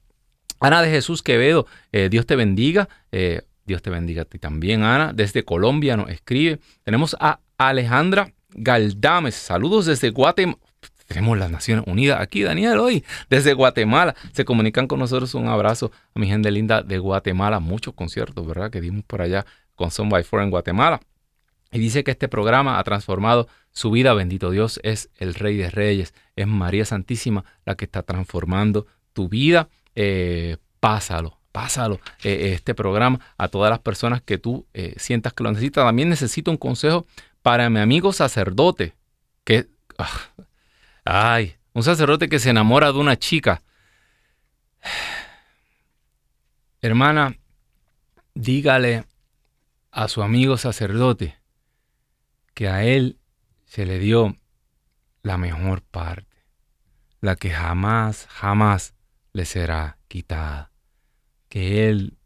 [0.60, 2.89] Ana de Jesús Quevedo, eh, Dios te bendiga.
[3.12, 5.13] Eh, Dios te bendiga a ti también, Ana.
[5.13, 6.60] Desde Colombia nos escribe.
[6.84, 9.36] Tenemos a Alejandra Galdames.
[9.36, 10.58] Saludos desde Guatemala.
[11.08, 14.15] Tenemos las Naciones Unidas aquí, Daniel, hoy, desde Guatemala.
[14.32, 15.34] Se comunican con nosotros.
[15.34, 17.60] Un abrazo a mi gente linda de Guatemala.
[17.60, 18.72] Muchos conciertos, ¿verdad?
[18.72, 19.45] Que dimos por allá
[19.76, 21.02] con Son by Four en Guatemala.
[21.72, 24.13] Y dice que este programa ha transformado su vida.
[24.13, 26.13] Bendito Dios, es el Rey de Reyes.
[26.38, 29.67] Es María Santísima la que está transformando tu vida.
[29.95, 35.43] Eh, pásalo, pásalo eh, este programa a todas las personas que tú eh, sientas que
[35.43, 35.84] lo necesitas.
[35.86, 37.06] También necesito un consejo
[37.50, 38.94] para mi amigo sacerdote,
[39.44, 40.30] que, ah,
[41.04, 43.64] ay, un sacerdote que se enamora de una chica.
[46.84, 47.40] Hermana,
[48.36, 49.06] dígale
[49.90, 51.40] a su amigo sacerdote
[52.54, 53.18] que a él
[53.66, 54.38] se le dio
[55.24, 56.46] la mejor parte,
[57.20, 58.94] la que jamás, jamás
[59.34, 60.72] le será quitada,
[61.48, 62.20] que él,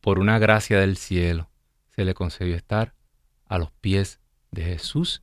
[0.00, 1.50] por una gracia del cielo,
[1.94, 2.94] se le concedió estar
[3.44, 5.22] a los pies de Jesús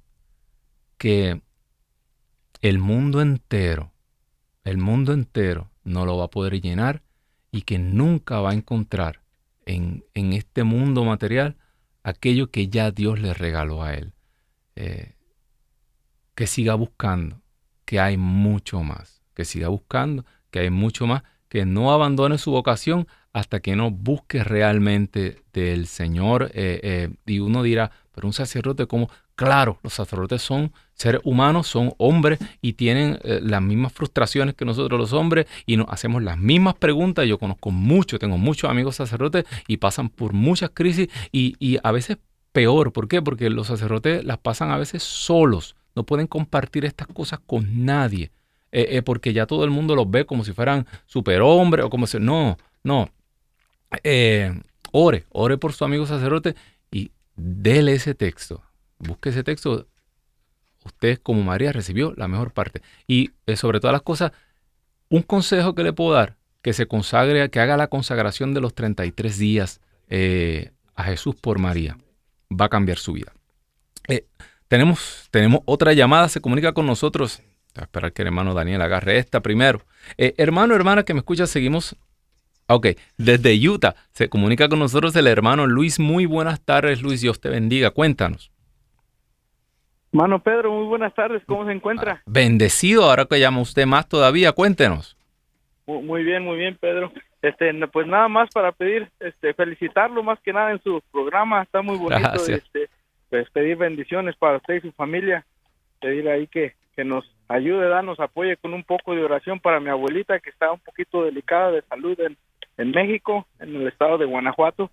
[0.97, 1.41] que
[2.61, 3.91] el mundo entero,
[4.63, 7.03] el mundo entero no lo va a poder llenar
[7.51, 9.21] y que nunca va a encontrar
[9.65, 11.57] en, en este mundo material
[12.03, 14.13] aquello que ya Dios le regaló a él.
[14.75, 15.15] Eh,
[16.35, 17.41] que siga buscando,
[17.83, 22.51] que hay mucho más, que siga buscando, que hay mucho más, que no abandone su
[22.51, 26.51] vocación hasta que no busque realmente del Señor.
[26.53, 31.67] Eh, eh, y uno dirá, pero un sacerdote como, claro, los sacerdotes son seres humanos,
[31.67, 36.23] son hombres y tienen eh, las mismas frustraciones que nosotros los hombres y nos hacemos
[36.23, 37.27] las mismas preguntas.
[37.27, 41.91] Yo conozco mucho, tengo muchos amigos sacerdotes y pasan por muchas crisis y, y a
[41.91, 42.17] veces
[42.53, 42.91] peor.
[42.91, 43.21] ¿Por qué?
[43.21, 48.31] Porque los sacerdotes las pasan a veces solos, no pueden compartir estas cosas con nadie.
[48.71, 52.17] eh, porque ya todo el mundo los ve como si fueran superhombres o como si...
[52.19, 53.11] No, no.
[54.91, 56.55] ore, ore por su amigo sacerdote
[57.37, 58.63] y déle ese texto.
[58.99, 59.87] Busque ese texto.
[60.83, 62.81] Usted como María recibió la mejor parte.
[63.07, 64.31] Y sobre todas las cosas,
[65.09, 68.73] un consejo que le puedo dar, que se consagre, que haga la consagración de los
[68.73, 69.81] 33 días
[70.95, 71.97] a Jesús por María.
[72.49, 73.33] Va a cambiar su vida.
[74.07, 74.25] Eh,
[74.67, 77.41] tenemos, tenemos otra llamada, se comunica con nosotros.
[77.75, 79.81] a esperar que el hermano Daniel agarre esta primero.
[80.17, 81.95] Eh, hermano, hermana que me escucha, seguimos.
[82.69, 85.99] Ok, desde Utah se comunica con nosotros el hermano Luis.
[85.99, 87.21] Muy buenas tardes, Luis.
[87.21, 87.91] Dios te bendiga.
[87.91, 88.51] Cuéntanos.
[90.11, 91.41] Hermano Pedro, muy buenas tardes.
[91.45, 92.17] ¿Cómo se encuentra?
[92.19, 94.51] Ah, bendecido, ahora que llama usted más todavía.
[94.51, 95.15] Cuéntenos.
[95.85, 97.13] Muy bien, muy bien, Pedro.
[97.41, 101.63] Este, pues nada más para pedir, este, felicitarlo más que nada en su programa.
[101.63, 102.35] Está muy bonito.
[102.49, 102.89] Este,
[103.29, 105.45] pues pedir bendiciones para usted y su familia,
[106.01, 109.89] pedir ahí que, que nos ayude, nos apoye con un poco de oración para mi
[109.89, 112.35] abuelita que está un poquito delicada de salud en,
[112.77, 114.89] en México, en el estado de Guanajuato,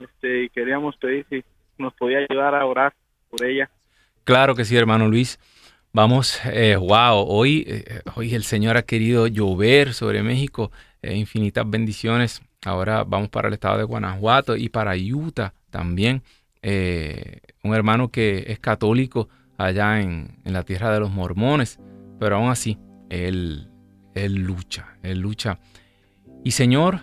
[0.00, 1.44] este, y queríamos pedir si
[1.78, 2.94] nos podía ayudar a orar
[3.30, 3.70] por ella.
[4.24, 5.38] Claro que sí, hermano Luis.
[5.92, 11.68] Vamos, eh, wow, hoy, eh, hoy el Señor ha querido llover sobre México, eh, infinitas
[11.68, 12.42] bendiciones.
[12.66, 16.22] Ahora vamos para el estado de Guanajuato y para Utah también.
[16.62, 21.78] Eh, un hermano que es católico allá en, la tierra de los mormones,
[22.18, 22.76] pero aún así,
[23.08, 23.68] él,
[24.14, 25.58] él lucha, él lucha.
[26.46, 27.00] Y Señor,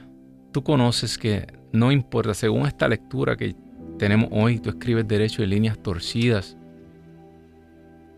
[0.54, 3.54] tú conoces que no importa, según esta lectura que
[4.00, 6.56] tenemos hoy, tú escribes derecho en líneas torcidas.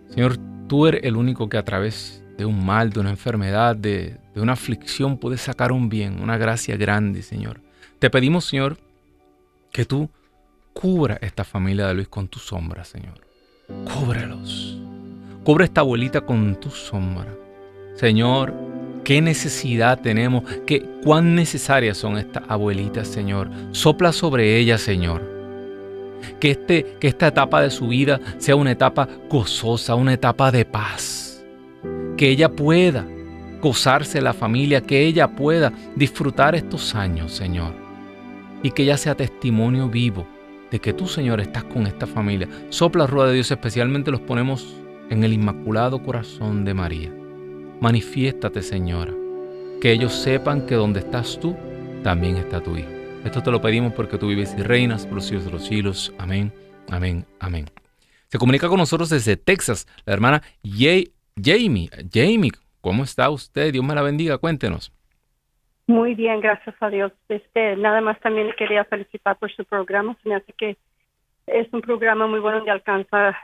[0.10, 4.20] Señor, tú eres el único que a través de un mal, de una enfermedad, de,
[4.36, 7.60] una aflicción puedes sacar un bien, una gracia grande, Señor.
[7.98, 8.78] Te pedimos, Señor,
[9.72, 10.12] que tú
[10.74, 13.20] Cubra esta familia de Luis con tu sombra, Señor.
[13.68, 14.78] Cúbrelos.
[15.44, 17.34] Cubre esta abuelita con tu sombra.
[17.96, 18.54] Señor,
[19.06, 23.50] qué necesidad tenemos, qué, cuán necesarias son estas abuelitas, Señor.
[23.72, 25.22] Sopla sobre ellas, Señor.
[26.42, 30.66] Que, este, que esta etapa de su vida sea una etapa gozosa, una etapa de
[30.66, 31.46] paz.
[32.18, 33.06] Que ella pueda
[33.62, 37.74] gozarse la familia, que ella pueda disfrutar estos años, Señor.
[38.64, 40.28] Y que ella sea testimonio vivo
[40.72, 42.50] de que tú, Señor, estás con esta familia.
[42.70, 44.76] Sopla rueda de Dios, especialmente los ponemos
[45.12, 47.25] en el inmaculado corazón de María.
[47.82, 49.14] Manifiéstate, Señora,
[49.82, 51.56] que ellos sepan que donde estás tú,
[52.04, 52.90] también está tu Hijo.
[53.26, 56.14] Esto te lo pedimos porque tú vives y reinas por los siglos de los siglos.
[56.18, 56.54] Amén,
[56.90, 57.66] amén, amén.
[58.28, 61.90] Se comunica con nosotros desde Texas la hermana Jamie.
[62.14, 63.74] Jamie, ¿cómo está usted?
[63.74, 64.92] Dios me la bendiga, cuéntenos.
[65.88, 67.12] Muy bien, gracias a Dios.
[67.30, 70.16] Este, nada más también quería felicitar por su programa.
[70.24, 70.78] Se me hace que
[71.48, 73.38] es un programa muy bueno donde alcanza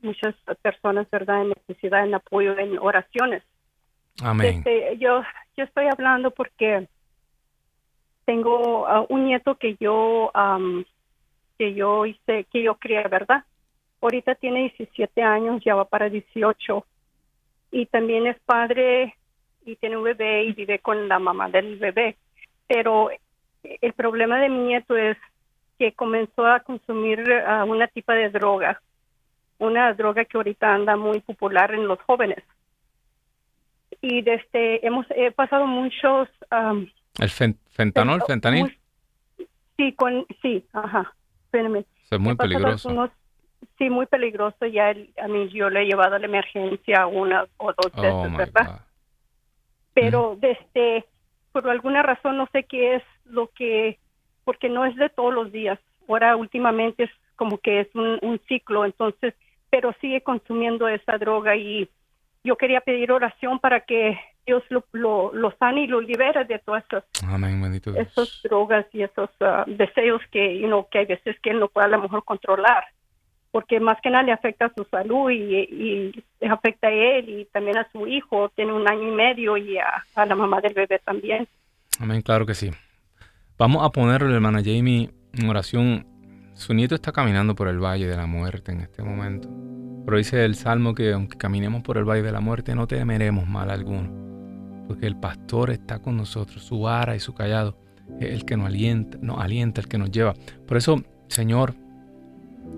[0.00, 3.42] muchas personas, ¿verdad?, en necesidad, en apoyo, en oraciones.
[4.22, 4.58] Amén.
[4.58, 5.22] Este, yo,
[5.56, 6.88] yo estoy hablando porque
[8.24, 10.30] tengo uh, un nieto que yo,
[11.58, 13.44] que yo hice, que yo crié, ¿verdad?
[14.00, 16.84] Ahorita tiene 17 años, ya va para 18.
[17.72, 19.16] Y también es padre
[19.64, 22.16] y tiene un bebé y vive con la mamá del bebé.
[22.66, 23.10] Pero
[23.62, 25.16] el problema de mi nieto es
[25.78, 28.80] que comenzó a consumir uh, una tipo de droga,
[29.58, 32.44] una droga que ahorita anda muy popular en los jóvenes.
[34.04, 36.86] Y desde hemos he pasado muchos um,
[37.18, 37.30] el
[37.70, 38.78] fentanol, fentanil.
[39.76, 41.14] sí, con sí, ajá.
[41.46, 41.84] Espérame.
[42.10, 43.10] Es muy peligroso.
[43.78, 44.66] sí, muy peligroso.
[44.66, 48.36] Ya a mí yo le he llevado a la emergencia una o dos oh veces,
[48.36, 48.80] ¿verdad?
[49.94, 51.06] pero desde
[51.52, 53.98] por alguna razón no sé qué es lo que
[54.44, 58.84] porque no es de todos los días ahora últimamente es como que es un, ciclo
[58.84, 59.34] entonces
[59.70, 61.88] pero sigue consumiendo esa droga y
[62.44, 66.84] yo quería pedir oración para que Dios lo, lo, sane y lo libere de todas
[66.84, 71.68] esas, drogas y esos ah, deseos que, you know, que hay veces que él no
[71.68, 72.84] puede a lo mejor controlar
[73.54, 77.44] porque más que nada le afecta a su salud y, le afecta a él y
[77.52, 80.98] también a su hijo, tiene un año y medio y a, la mamá del bebé
[80.98, 81.46] también.
[82.00, 82.72] Amén, claro que sí.
[83.56, 86.04] Vamos a ponerle, hermana Jamie, en oración.
[86.54, 89.48] Su nieto está caminando por el valle de la muerte en este momento.
[90.04, 93.48] Pero dice el Salmo que aunque caminemos por el valle de la muerte, no temeremos
[93.48, 94.08] mal alguno.
[94.86, 97.76] Porque el pastor está con nosotros, su vara y su callado
[98.20, 100.34] es el que nos alienta, nos alienta, el que nos lleva.
[100.66, 101.74] Por eso, Señor,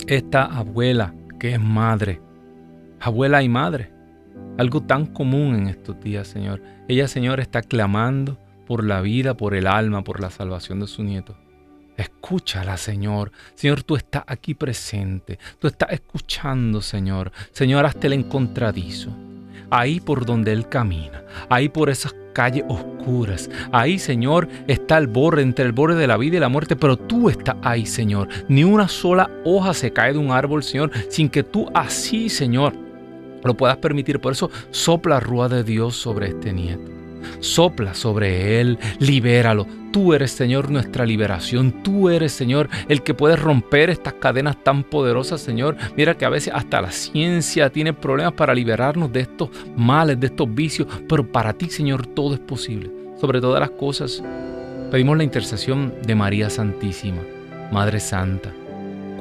[0.07, 2.23] esta abuela que es madre,
[3.01, 3.91] abuela y madre,
[4.57, 6.63] algo tan común en estos días, Señor.
[6.89, 11.03] Ella, Señor, está clamando por la vida, por el alma, por la salvación de su
[11.03, 11.37] nieto.
[11.97, 13.33] Escúchala, Señor.
[13.55, 15.39] Señor, tú estás aquí presente.
[15.59, 17.33] Tú estás escuchando, Señor.
[17.53, 19.11] Señor, hazte el encontradizo.
[19.71, 23.51] ahí por donde Él camina, ahí por esas calles oscuras.
[23.73, 26.97] Ahí, Señor, está el borde entre el borde de la vida y la muerte, pero
[26.97, 28.29] tú estás ahí, Señor.
[28.49, 32.75] Ni una sola hoja se cae de un árbol, Señor, sin que tú así, Señor,
[33.43, 34.21] lo puedas permitir.
[34.21, 36.91] Por eso sopla rúa de Dios sobre este nieto.
[37.41, 39.67] Sopla sobre él, libéralo.
[39.93, 41.83] Tú eres, Señor, nuestra liberación.
[41.83, 45.77] Tú eres, Señor, el que puede romper estas cadenas tan poderosas, Señor.
[45.97, 50.27] Mira que a veces hasta la ciencia tiene problemas para liberarnos de estos males, de
[50.27, 52.91] estos vicios, pero para ti, Señor, todo es posible.
[53.21, 54.23] Sobre todas las cosas,
[54.91, 57.23] pedimos la intercesión de María Santísima,
[57.73, 58.53] Madre Santa.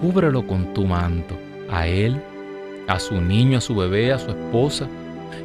[0.01, 1.37] Cúbrelo con tu manto,
[1.69, 2.21] a él,
[2.87, 4.87] a su niño, a su bebé, a su esposa,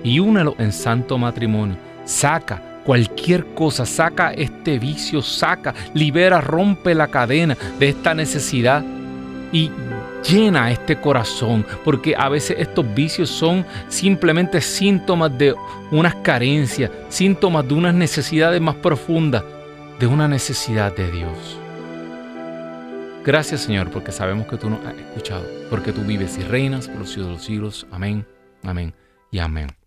[0.03, 7.09] y únelo en santo matrimonio Saca cualquier cosa, saca este vicio, saca, libera, rompe la
[7.09, 8.85] cadena de esta necesidad
[9.53, 9.71] y
[10.29, 15.55] llena este corazón, porque a veces estos vicios son simplemente síntomas de
[15.91, 19.45] unas carencias, síntomas de unas necesidades más profundas,
[19.99, 21.59] de una necesidad de Dios.
[23.25, 27.01] Gracias Señor, porque sabemos que tú nos has escuchado, porque tú vives y reinas por
[27.01, 27.87] los siglos de los siglos.
[27.91, 28.27] Amén,
[28.63, 28.95] amén
[29.31, 29.80] y amén.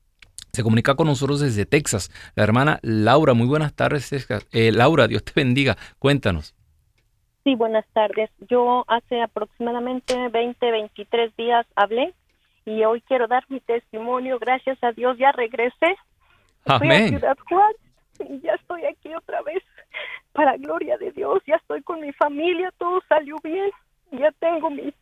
[0.56, 3.34] Se comunica con nosotros desde Texas, la hermana Laura.
[3.34, 4.14] Muy buenas tardes,
[4.52, 5.78] eh, Laura, Dios te bendiga.
[5.98, 6.54] Cuéntanos.
[7.44, 8.30] Sí, buenas tardes.
[8.52, 12.14] Yo hace aproximadamente 20, 23 días hablé
[12.66, 14.38] y hoy quiero dar mi testimonio.
[14.38, 15.98] Gracias a Dios ya regresé.
[16.66, 17.10] Amén.
[17.10, 17.82] Ciudad Juárez
[18.20, 19.64] y ya estoy aquí otra vez.
[20.34, 23.72] Para gloria de Dios, ya estoy con mi familia, todo salió bien.
[24.12, 24.94] Ya tengo mis,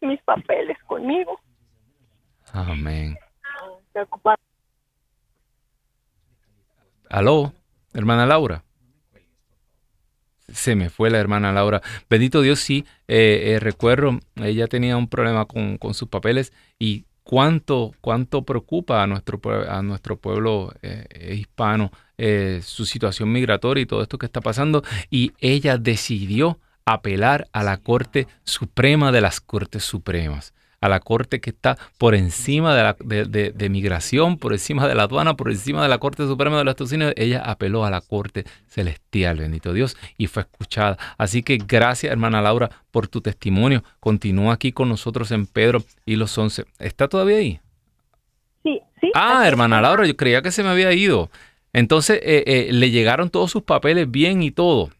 [0.00, 1.38] mis papeles conmigo.
[2.52, 3.16] Amén.
[7.08, 7.52] Aló,
[7.94, 8.64] hermana Laura.
[10.48, 11.82] Se me fue la hermana Laura.
[12.08, 17.92] Bendito Dios, sí, eh, eh, recuerdo, ella tenía un problema con, sus papeles y cuánto,
[18.00, 21.90] cuánto preocupa a nuestro, a nuestro pueblo eh, hispano
[22.62, 24.82] su situación migratoria y todo esto que está pasando.
[25.10, 31.40] Y ella decidió apelar a la Corte Suprema de las Cortes Supremas a la corte
[31.40, 32.96] que está por encima de, la,
[33.52, 36.72] de, migración, por encima de la aduana, por encima de la Corte Suprema de los
[36.72, 40.98] Estados Unidos, ella apeló a la Corte Celestial, bendito Dios, y fue escuchada.
[41.18, 43.82] Así que gracias, hermana Laura, por tu testimonio.
[44.00, 46.64] Continúa aquí con nosotros en Pedro y los once.
[46.78, 47.60] ¿Está todavía ahí?
[48.62, 49.10] Sí, sí.
[49.14, 51.30] Ah, hermana Laura, yo creía que se me había ido.
[51.72, 54.90] Entonces, eh, eh, le llegaron todos sus papeles bien y todo.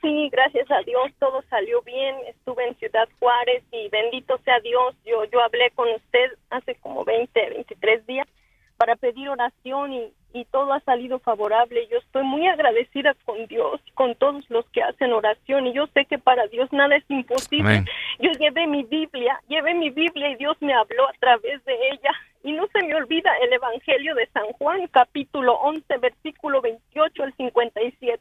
[0.00, 2.16] Sí, gracias a Dios todo salió bien.
[2.28, 4.94] Estuve en Ciudad Juárez y bendito sea Dios.
[5.04, 8.28] Yo yo hablé con usted hace como 20, 23 días
[8.76, 11.88] para pedir oración y, y todo ha salido favorable.
[11.88, 16.04] Yo estoy muy agradecida con Dios, con todos los que hacen oración y yo sé
[16.04, 17.84] que para Dios nada es imposible.
[18.20, 22.12] Yo llevé mi Biblia, llevé mi Biblia y Dios me habló a través de ella
[22.42, 27.34] y no se me olvida el Evangelio de San Juan, capítulo 11, versículo 28 al
[27.36, 28.20] 57.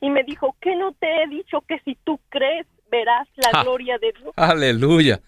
[0.00, 3.98] Y me dijo, ¿qué no te he dicho que si tú crees verás la gloria
[3.98, 4.32] de Dios?
[4.36, 5.20] Aleluya.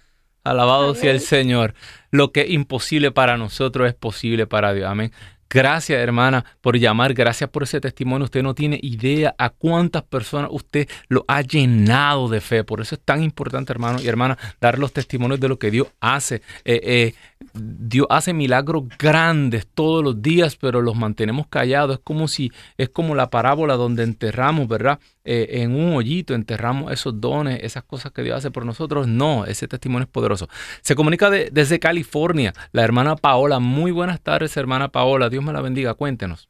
[0.45, 1.74] Alabado sea el Señor.
[2.12, 4.89] Lo que es imposible para nosotros es posible para Dios.
[4.89, 5.11] Amén.
[5.49, 7.14] Gracias, hermana, por llamar.
[7.14, 8.24] Gracias por ese testimonio.
[8.24, 12.64] Usted no tiene idea a cuántas personas usted lo ha llenado de fe.
[12.64, 15.88] Por eso es tan importante, hermano y hermana, dar los testimonios de lo que Dios
[16.01, 16.42] hace.
[16.64, 17.14] Eh, eh,
[17.53, 21.97] Dios hace milagros grandes todos los días, pero los mantenemos callados.
[21.99, 24.99] Es como si, es como la parábola donde enterramos, ¿verdad?
[25.24, 29.07] Eh, en un hoyito enterramos esos dones, esas cosas que Dios hace por nosotros.
[29.07, 30.49] No, ese testimonio es poderoso.
[30.82, 33.59] Se comunica desde California la hermana Paola.
[33.59, 35.28] Muy buenas tardes, hermana Paola.
[35.37, 35.93] Dios me la bendiga.
[35.93, 36.49] Cuéntenos.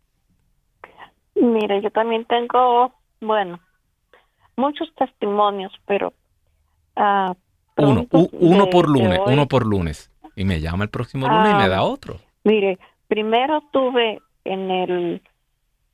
[1.34, 3.58] Mire, yo también tengo, bueno,
[4.54, 6.12] muchos testimonios, pero...
[6.94, 7.34] Uh,
[7.78, 10.08] uno, uno por lunes, uno por lunes.
[10.36, 12.20] Y me llama el próximo lunes y me da ah, otro.
[12.44, 12.78] Mire,
[13.08, 15.22] primero tuve en el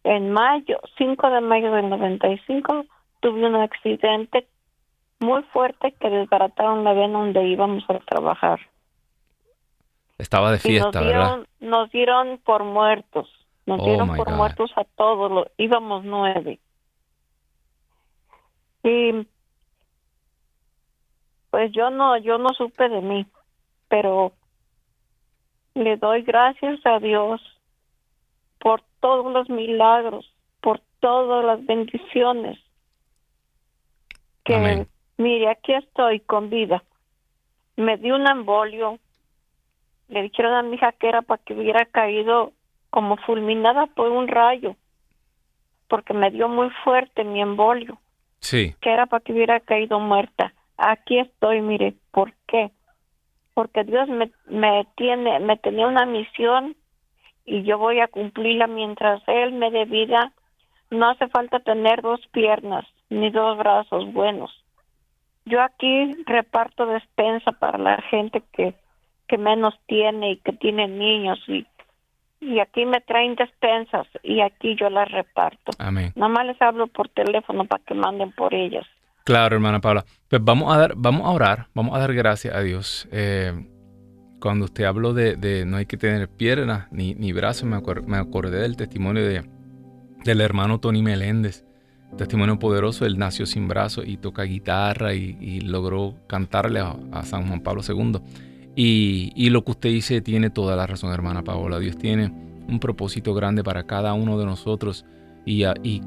[0.05, 2.84] en mayo, 5 de mayo del 95,
[3.20, 4.47] tuve un accidente
[5.18, 8.61] muy fuerte que desbarataron la vena donde íbamos a trabajar.
[10.18, 11.46] Estaba de fiesta, nos dieron, ¿verdad?
[11.60, 13.28] Nos dieron por muertos.
[13.66, 15.48] Nos oh dieron por muertos a todos.
[15.56, 16.58] íbamos nueve.
[18.84, 19.26] Y
[21.50, 23.26] pues yo no, yo no supe de mí
[23.92, 24.32] pero
[25.74, 27.42] le doy gracias a Dios
[28.58, 30.32] por todos los milagros,
[30.62, 32.58] por todas las bendiciones.
[34.44, 34.86] Que
[35.18, 36.82] mire, aquí estoy con vida.
[37.76, 38.98] Me dio un embolio.
[40.12, 42.52] Le dijeron a mi hija que era para que hubiera caído
[42.90, 44.76] como fulminada por un rayo,
[45.88, 47.98] porque me dio muy fuerte mi embolio.
[48.40, 48.74] Sí.
[48.80, 50.52] Que era para que hubiera caído muerta.
[50.76, 52.70] Aquí estoy, mire, ¿por qué?
[53.54, 56.76] porque Dios me, me tiene, me tenía una misión
[57.44, 60.32] y yo voy a cumplirla mientras Él me dé vida.
[60.90, 64.50] No hace falta tener dos piernas ni dos brazos buenos.
[65.44, 68.74] Yo aquí reparto despensa para la gente que,
[69.28, 71.66] que menos tiene y que tiene niños y,
[72.40, 75.72] y aquí me traen despensas y aquí yo las reparto.
[75.78, 76.12] Amén.
[76.16, 78.86] Nada más les hablo por teléfono para que manden por ellas.
[79.24, 80.04] Claro, hermana Paula.
[80.28, 83.08] Pues vamos a dar, vamos a orar, vamos a dar gracias a Dios.
[83.12, 83.52] Eh,
[84.40, 88.60] cuando usted habló de, no hay que tener piernas ni, ni brazos, me, me acordé
[88.60, 89.44] del testimonio de,
[90.24, 91.64] del hermano Tony Meléndez.
[92.16, 97.60] Testimonio poderoso, él nació sin brazos y toca guitarra y, logró cantarle a, San Juan
[97.60, 98.20] Pablo II.
[98.74, 101.78] Y, lo que usted dice tiene toda la razón, hermana Paola.
[101.78, 102.32] Dios tiene
[102.68, 105.04] un propósito grande para cada uno de nosotros
[105.44, 106.02] y y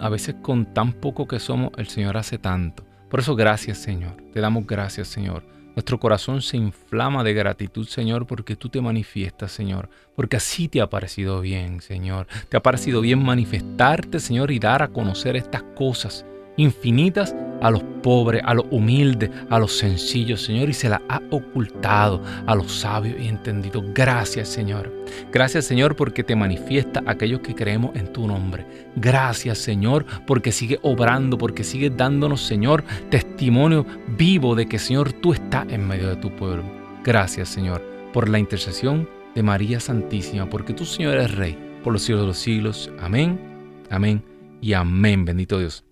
[0.00, 2.84] a veces con tan poco que somos, el Señor hace tanto.
[3.08, 4.16] Por eso gracias, Señor.
[4.32, 5.44] Te damos gracias, Señor.
[5.74, 9.88] Nuestro corazón se inflama de gratitud, Señor, porque tú te manifiestas, Señor.
[10.16, 12.26] Porque así te ha parecido bien, Señor.
[12.48, 16.26] Te ha parecido bien manifestarte, Señor, y dar a conocer estas cosas
[16.58, 21.20] infinitas a los pobres, a los humildes, a los sencillos, Señor, y se la ha
[21.30, 23.84] ocultado a los sabios y entendidos.
[23.94, 24.92] Gracias, Señor.
[25.32, 28.66] Gracias, Señor, porque te manifiesta aquellos que creemos en tu nombre.
[28.96, 33.86] Gracias, Señor, porque sigue obrando, porque sigue dándonos, Señor, testimonio
[34.16, 36.62] vivo de que, Señor, tú estás en medio de tu pueblo.
[37.04, 37.82] Gracias, Señor,
[38.12, 42.26] por la intercesión de María Santísima, porque tú, Señor, eres Rey por los siglos de
[42.28, 42.90] los siglos.
[43.00, 43.38] Amén,
[43.90, 44.22] amén
[44.60, 45.24] y amén.
[45.24, 45.87] Bendito Dios.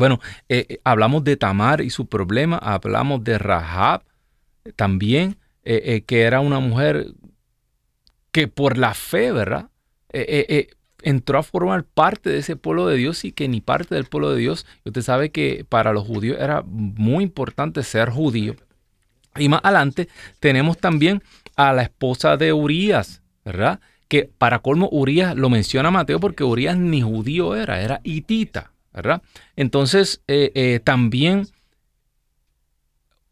[0.00, 4.02] Bueno, eh, eh, hablamos de Tamar y su problema, hablamos de Rahab
[4.74, 7.08] también, eh, que era una mujer
[8.32, 9.68] que por la fe, ¿verdad?
[11.02, 14.30] entró a formar parte de ese pueblo de Dios y que ni parte del pueblo
[14.32, 14.64] de Dios.
[14.86, 18.56] Usted sabe que para los judíos era muy importante ser judío.
[19.36, 20.08] Y más adelante
[20.40, 21.22] tenemos también
[21.56, 23.80] a la esposa de Urias, ¿verdad?
[24.08, 28.72] Que para colmo Urias lo menciona Mateo porque Urias ni judío era, era hitita.
[28.92, 29.22] ¿Verdad?
[29.56, 31.46] Entonces, eh, eh, también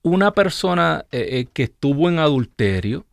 [0.02, 3.04] una persona eh, que estuvo en adulterio,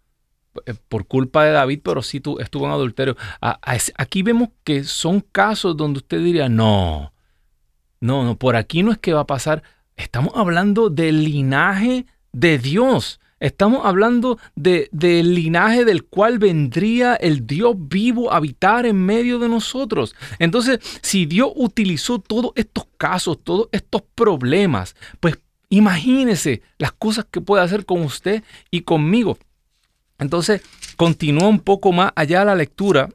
[0.87, 5.97] por culpa de David, pero sí estuvo en adulterio, aquí vemos que son casos donde
[5.97, 7.11] usted diría, no,
[7.99, 9.63] no, no, por aquí no es que va a pasar,
[9.97, 13.19] estamos hablando del linaje de Dios.
[13.41, 19.49] Estamos hablando del linaje del cual vendría el Dios vivo a habitar en medio de
[19.49, 20.15] nosotros.
[20.39, 27.41] Entonces, si Dios utilizó todos estos casos, todos estos problemas, pues imagínese las cosas que
[27.41, 29.37] puede hacer con usted y conmigo.
[30.17, 30.61] Entonces,
[30.95, 33.09] continúa un poco más allá la lectura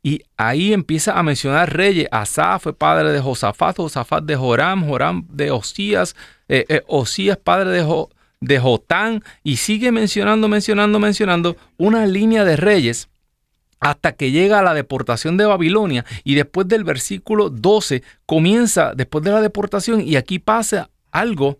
[0.00, 2.06] y ahí empieza a mencionar reyes.
[2.12, 6.14] Asaf fue padre de Josafat, Josafat de Joram, Joram de Osías,
[6.48, 12.44] eh, eh, Osías padre de Josafat de Jotán y sigue mencionando, mencionando, mencionando una línea
[12.44, 13.08] de reyes
[13.80, 19.24] hasta que llega a la deportación de Babilonia y después del versículo 12 comienza después
[19.24, 21.58] de la deportación y aquí pasa algo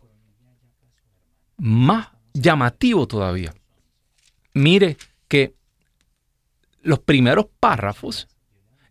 [1.56, 3.54] más llamativo todavía.
[4.52, 4.96] Mire
[5.28, 5.54] que
[6.82, 8.28] los primeros párrafos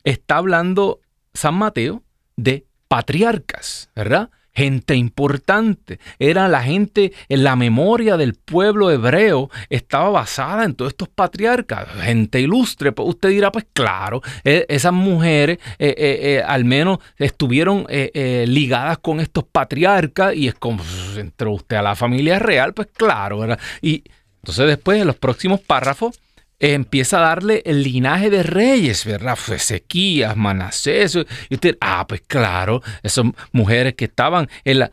[0.04, 1.00] está hablando
[1.34, 2.04] San Mateo
[2.36, 4.30] de patriarcas, ¿verdad?
[4.60, 6.00] Gente importante.
[6.20, 11.88] Era la gente, en la memoria del pueblo hebreo estaba basada en todos estos patriarcas,
[12.02, 12.92] gente ilustre.
[12.92, 18.98] Pues usted dirá, pues claro, e, esas mujeres eh, eh, eh, al menos estuvieron ligadas
[18.98, 23.40] con estos patriarcas y es como pues, entró usted a la familia real, pues claro,
[23.40, 23.60] ¿verdad?
[23.82, 24.04] Y
[24.42, 26.20] entonces después en los próximos párrafos
[26.60, 29.36] empieza a darle el linaje de reyes, ¿verdad?
[29.36, 31.16] Fue Ezequías, Manasés,
[31.50, 34.92] y usted, ah, pues claro, esas mujeres que estaban en la...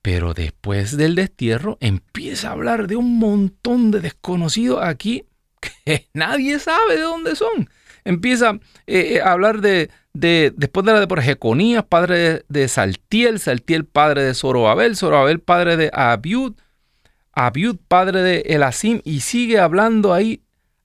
[0.00, 5.24] Pero después del destierro empieza a hablar de un montón de desconocidos aquí
[5.60, 7.68] que nadie sabe de dónde son.
[8.04, 12.68] Empieza eh, eh, a hablar de, de, después de la de por Jeconías, padre de,
[12.68, 16.54] Saltiel, Saltiel padre de Zorobabel, Zorobabel padre de Abiud,
[17.32, 20.42] Abiud padre de Elasim, y sigue hablando ahí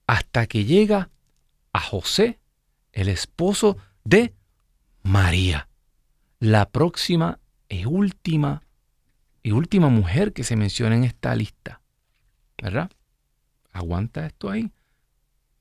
[0.07, 1.09] hasta que llega
[1.71, 2.39] a José,
[2.91, 4.33] el esposo de
[5.01, 5.67] María,
[6.39, 7.39] la próxima
[7.69, 8.63] y última
[9.41, 11.81] y última mujer que se menciona en esta lista.
[12.61, 12.89] ¿Verdad?
[13.73, 14.71] Aguanta esto ahí.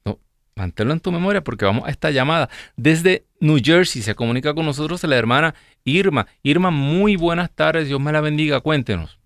[0.05, 0.19] No,
[0.55, 2.49] manténlo en tu memoria porque vamos a esta llamada.
[2.77, 6.29] Desde New Jersey se comunica con nosotros la hermana Irma.
[6.45, 7.89] Irma, muy buenas tardes.
[7.89, 8.61] Dios me la bendiga.
[8.61, 9.19] Cuéntenos.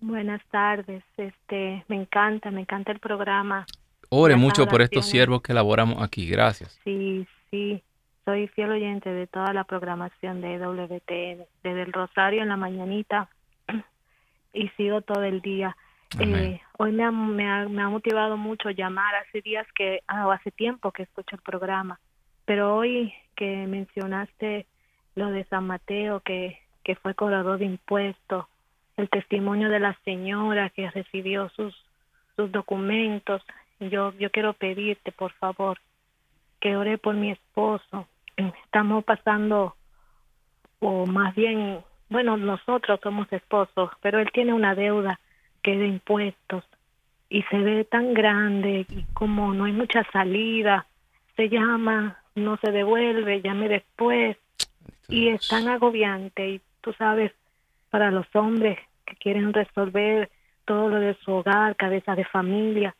[0.00, 1.04] Buenas tardes.
[1.16, 3.66] Este, me encanta, me encanta el programa.
[4.14, 6.28] Ore mucho por estos siervos que elaboramos aquí.
[6.28, 6.78] Gracias.
[6.84, 7.82] Sí, sí.
[8.26, 13.30] Soy fiel oyente de toda la programación de WTN, desde el Rosario en la mañanita
[14.52, 15.74] y sigo todo el día.
[16.20, 19.14] Eh, hoy me ha, me ha, me ha motivado mucho llamar.
[19.14, 21.98] Hace días que, ah, hace tiempo que escucho el programa,
[22.44, 24.66] pero hoy que mencionaste
[25.14, 28.44] lo de San Mateo, que, que fue cobrador de impuestos,
[28.98, 31.74] el testimonio de la señora que recibió sus,
[32.36, 33.42] sus documentos,
[33.90, 35.78] yo, yo quiero pedirte, por favor,
[36.60, 38.06] que ore por mi esposo.
[38.36, 39.76] Estamos pasando,
[40.80, 45.18] o más bien, bueno, nosotros somos esposos, pero él tiene una deuda
[45.62, 46.64] que de impuestos
[47.28, 50.86] y se ve tan grande y como no hay mucha salida,
[51.36, 54.36] se llama, no se devuelve, llame después
[55.08, 57.32] y es tan agobiante y tú sabes,
[57.90, 60.30] para los hombres que quieren resolver
[60.64, 62.94] todo lo de su hogar, cabeza de familia,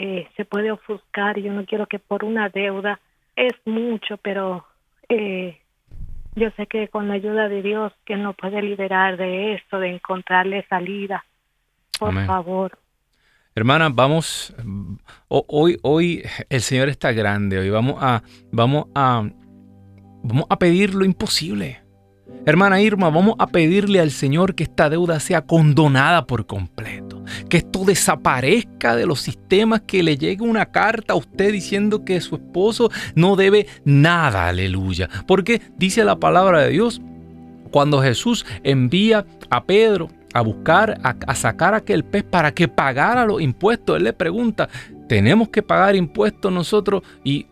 [0.00, 1.38] eh, se puede ofuscar.
[1.40, 3.00] Yo no quiero que por una deuda
[3.34, 4.64] es mucho, pero
[5.08, 5.58] eh,
[6.36, 9.94] yo sé que con la ayuda de Dios que nos puede liberar de esto, de
[9.96, 11.24] encontrarle salida.
[11.98, 12.78] Por favor.
[13.56, 14.54] Hermana, vamos
[15.26, 18.22] hoy hoy el Señor está grande, hoy vamos a
[18.52, 19.28] vamos a
[20.22, 21.80] vamos a pedir lo imposible.
[22.46, 27.07] Hermana Irma, vamos a pedirle al Señor que esta deuda sea condonada por completo,
[27.48, 32.20] que esto desaparezca de los sistemas, que le llegue una carta a usted diciendo que
[32.20, 35.08] su esposo no debe nada, aleluya.
[35.26, 37.00] Porque dice la palabra de Dios,
[37.70, 43.26] cuando Jesús envía a Pedro a buscar, a, a sacar aquel pez para que pagara
[43.26, 44.68] los impuestos, él le pregunta,
[45.08, 47.02] ¿tenemos que pagar impuestos nosotros?
[47.24, 47.46] Y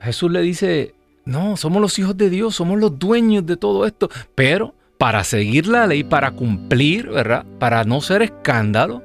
[0.00, 0.94] Jesús le dice,
[1.24, 4.10] no, somos los hijos de Dios, somos los dueños de todo esto.
[4.34, 7.44] Pero para seguir la ley, para cumplir, ¿verdad?
[7.58, 9.02] Para no ser escándalo,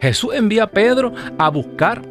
[0.00, 2.02] Jesús envía a Pedro a buscar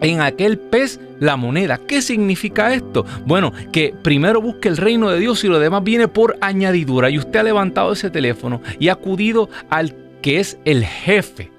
[0.00, 1.80] en aquel pez la moneda.
[1.86, 3.04] ¿Qué significa esto?
[3.24, 7.10] Bueno, que primero busque el reino de Dios y lo demás viene por añadidura.
[7.10, 11.50] Y usted ha levantado ese teléfono y ha acudido al que es el jefe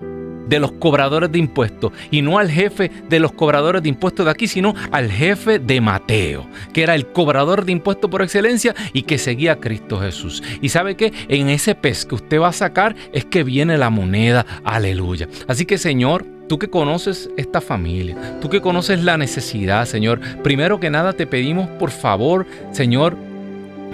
[0.48, 4.32] de los cobradores de impuestos y no al jefe de los cobradores de impuestos de
[4.32, 9.04] aquí, sino al jefe de Mateo, que era el cobrador de impuestos por excelencia y
[9.04, 10.44] que seguía a Cristo Jesús.
[10.62, 13.90] Y sabe que en ese pez que usted va a sacar es que viene la
[13.90, 15.28] moneda, aleluya.
[15.48, 20.80] Así que Señor, Tú que conoces esta familia, tú que conoces la necesidad, Señor, primero
[20.80, 23.18] que nada te pedimos por favor, Señor,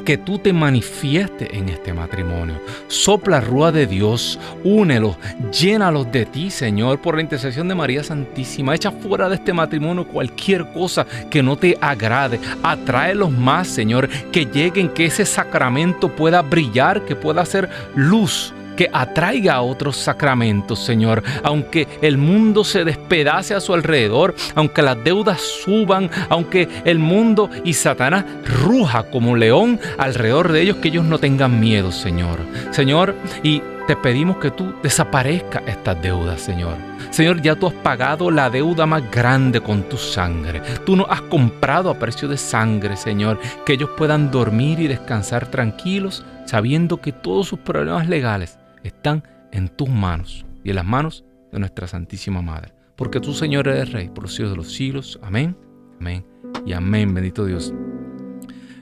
[0.04, 2.62] que tú te manifiestes en este matrimonio.
[2.88, 5.18] Sopla rúa de Dios, únelos,
[5.52, 8.76] llénalos de ti, Señor, por la intercesión de María Santísima.
[8.76, 12.40] Echa fuera de este matrimonio cualquier cosa que no te agrade.
[12.62, 18.90] Atráelos más, Señor, que lleguen, que ese sacramento pueda brillar, que pueda ser luz que
[18.92, 21.24] atraiga a otros sacramentos, Señor.
[21.44, 27.50] Aunque el mundo se despedace a su alrededor, aunque las deudas suban, aunque el mundo
[27.64, 32.40] y Satanás ruja como león alrededor de ellos, que ellos no tengan miedo, Señor.
[32.72, 36.78] Señor, y te pedimos que tú desaparezca estas deudas, Señor.
[37.10, 40.62] Señor, ya tú has pagado la deuda más grande con tu sangre.
[40.86, 45.48] Tú nos has comprado a precio de sangre, Señor, que ellos puedan dormir y descansar
[45.48, 51.24] tranquilos, sabiendo que todos sus problemas legales están en tus manos y en las manos
[51.52, 52.74] de nuestra Santísima Madre.
[52.96, 55.20] Porque tú, Señor, eres Rey por los siglos de los siglos.
[55.22, 55.58] Amén,
[56.00, 56.26] amén
[56.66, 57.14] y amén.
[57.14, 57.74] Bendito Dios.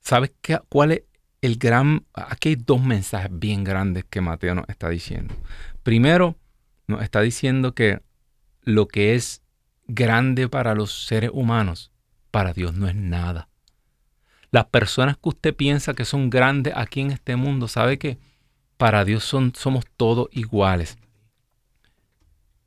[0.00, 1.02] ¿Sabes qué, cuál es
[1.44, 5.34] el gran, aquí hay dos mensajes bien grandes que Mateo nos está diciendo.
[5.82, 6.36] Primero,
[6.86, 8.00] nos está diciendo que
[8.62, 9.42] lo que es
[9.86, 11.92] grande para los seres humanos,
[12.30, 13.50] para Dios no es nada.
[14.52, 18.16] Las personas que usted piensa que son grandes aquí en este mundo, ¿sabe que
[18.78, 20.96] para Dios son, somos todos iguales?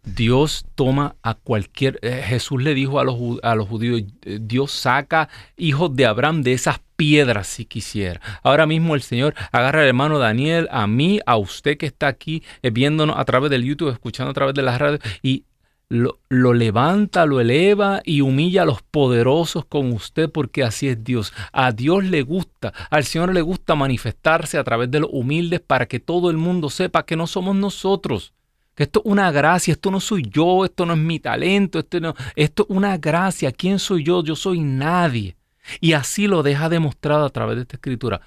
[0.03, 1.97] Dios toma a cualquier...
[2.03, 6.53] Eh, Jesús le dijo a los, a los judíos, Dios saca hijos de Abraham de
[6.53, 8.19] esas piedras si quisiera.
[8.43, 12.43] Ahora mismo el Señor agarra al hermano Daniel, a mí, a usted que está aquí
[12.61, 15.45] eh, viéndonos a través del YouTube, escuchando a través de las radios y
[15.89, 21.01] lo, lo, levanta, lo eleva y humilla a los poderosos con usted porque así es
[21.01, 21.31] Dios.
[21.53, 25.85] A Dios le gusta, al Señor le gusta manifestarse a través de los humildes para
[25.85, 28.33] que todo el mundo sepa que no somos nosotros,
[28.75, 31.99] que esto es una gracia, esto no soy yo, esto no es mi talento, esto,
[31.99, 33.51] no, esto es una gracia.
[33.51, 34.23] ¿Quién soy yo?
[34.23, 35.35] Yo soy nadie.
[35.79, 38.21] Y así lo deja demostrado a través de esta escritura.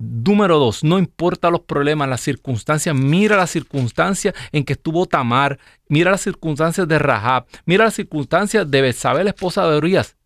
[0.00, 5.58] Número dos, no importa los problemas, las circunstancias, mira las circunstancias en que estuvo Tamar,
[5.88, 10.16] mira las circunstancias de Rahab, mira las circunstancias de Betsabé, la esposa de Urias,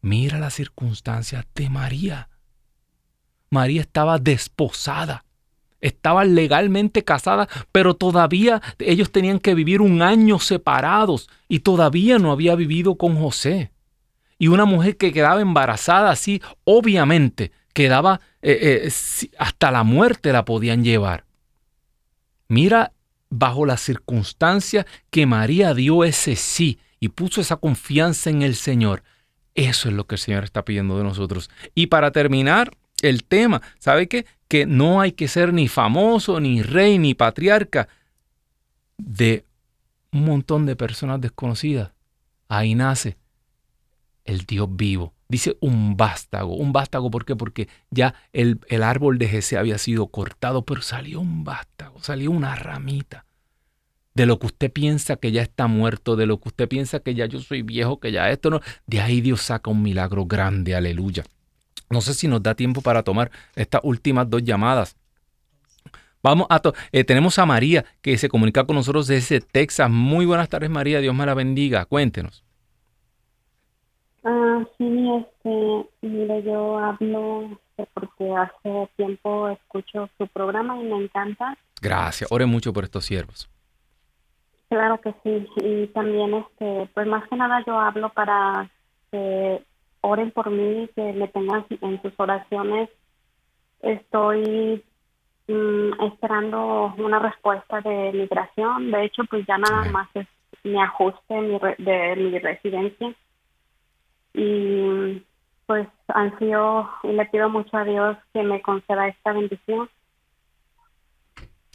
[0.00, 2.28] mira las circunstancias de María.
[3.50, 5.24] María estaba desposada,
[5.80, 12.30] estaba legalmente casada, pero todavía ellos tenían que vivir un año separados y todavía no
[12.30, 13.72] había vivido con José.
[14.38, 20.44] Y una mujer que quedaba embarazada así, obviamente quedaba eh, eh, hasta la muerte la
[20.44, 21.24] podían llevar.
[22.48, 22.92] Mira
[23.28, 29.02] bajo las circunstancias que María dio ese sí y puso esa confianza en el Señor.
[29.54, 31.50] Eso es lo que el Señor está pidiendo de nosotros.
[31.74, 32.70] Y para terminar
[33.02, 34.26] el tema, ¿sabe qué?
[34.48, 37.88] Que no hay que ser ni famoso, ni rey, ni patriarca
[38.96, 39.44] de
[40.12, 41.92] un montón de personas desconocidas.
[42.48, 43.16] Ahí nace
[44.26, 45.14] el Dios vivo.
[45.28, 46.54] Dice un vástago.
[46.54, 47.34] Un vástago, ¿por qué?
[47.34, 52.30] Porque ya el, el árbol de Jesse había sido cortado, pero salió un vástago, salió
[52.30, 53.24] una ramita.
[54.14, 57.14] De lo que usted piensa que ya está muerto, de lo que usted piensa que
[57.14, 58.60] ya yo soy viejo, que ya esto no.
[58.86, 61.24] De ahí Dios saca un milagro grande, aleluya.
[61.90, 64.96] No sé si nos da tiempo para tomar estas últimas dos llamadas.
[66.22, 66.60] Vamos a
[66.92, 69.90] eh, tenemos a María que se comunica con nosotros desde Texas.
[69.90, 71.00] Muy buenas tardes, María.
[71.00, 71.84] Dios me la bendiga.
[71.84, 72.45] Cuéntenos.
[74.28, 77.60] Ah, sí, este, mire, yo hablo
[77.94, 81.56] porque hace tiempo escucho su programa y me encanta.
[81.80, 83.48] Gracias, ore mucho por estos siervos.
[84.68, 88.68] Claro que sí, y también, este, pues más que nada yo hablo para
[89.12, 89.62] que
[90.00, 92.90] oren por mí, que me tengan en sus oraciones.
[93.80, 94.84] Estoy
[95.46, 100.26] mm, esperando una respuesta de migración, de hecho, pues ya nada más es
[100.64, 101.34] mi ajuste
[101.78, 103.14] de mi residencia
[104.36, 105.22] y
[105.66, 109.88] pues ansío y le pido mucho a Dios que me conceda esta bendición.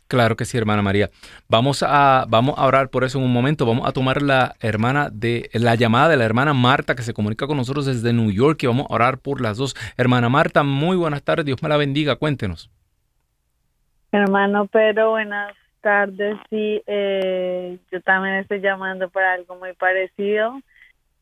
[0.07, 1.09] Claro que sí, hermana María.
[1.47, 3.65] Vamos a, vamos a orar por eso en un momento.
[3.65, 7.47] Vamos a tomar la hermana de la llamada de la hermana Marta que se comunica
[7.47, 9.73] con nosotros desde New York y vamos a orar por las dos.
[9.97, 11.45] Hermana Marta, muy buenas tardes.
[11.45, 12.17] Dios me la bendiga.
[12.17, 12.69] Cuéntenos.
[14.11, 16.37] Hermano Pedro, buenas tardes.
[16.49, 20.61] Sí, eh, yo también estoy llamando para algo muy parecido.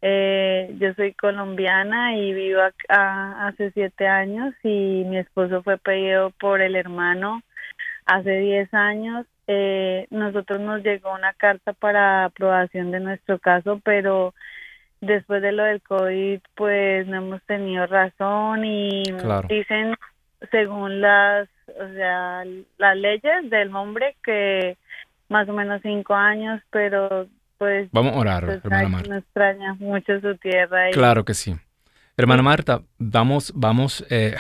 [0.02, 6.32] Eh, yo soy colombiana y vivo acá hace siete años y mi esposo fue pedido
[6.40, 7.42] por el hermano
[8.06, 9.26] hace diez años.
[9.48, 14.34] Eh, nosotros nos llegó una carta para aprobación de nuestro caso, pero
[15.02, 19.04] después de lo del COVID, pues no hemos tenido razón y
[19.50, 19.96] dicen,
[20.52, 22.44] según las, o sea,
[22.78, 24.78] las leyes del hombre, que
[25.30, 27.28] más o menos cinco años, pero
[27.60, 29.10] pues, Vamos a orar, pues, hermana Marta.
[29.10, 30.90] Me extraña mucho su tierra.
[30.92, 31.56] Claro que sí.
[32.18, 34.36] Hermana Marta, vamos, vamos, eh,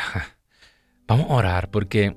[1.07, 2.15] vamos a orar porque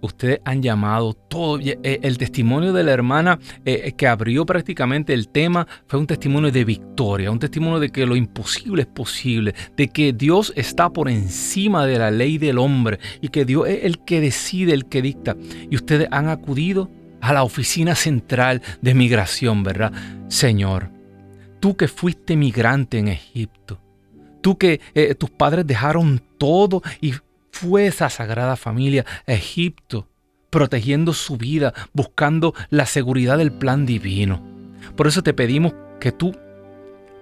[0.00, 1.58] ustedes han llamado todo.
[1.60, 6.50] Eh, el testimonio de la hermana eh, que abrió prácticamente el tema fue un testimonio
[6.50, 11.08] de victoria, un testimonio de que lo imposible es posible, de que Dios está por
[11.08, 15.02] encima de la ley del hombre y que Dios es el que decide, el que
[15.02, 15.36] dicta.
[15.68, 16.90] Y ustedes han acudido
[17.24, 19.92] a la oficina central de migración, ¿verdad?
[20.28, 20.90] Señor,
[21.58, 23.80] tú que fuiste migrante en Egipto,
[24.42, 27.14] tú que eh, tus padres dejaron todo y
[27.50, 30.06] fue esa sagrada familia a Egipto,
[30.50, 34.42] protegiendo su vida, buscando la seguridad del plan divino.
[34.94, 36.36] Por eso te pedimos que tú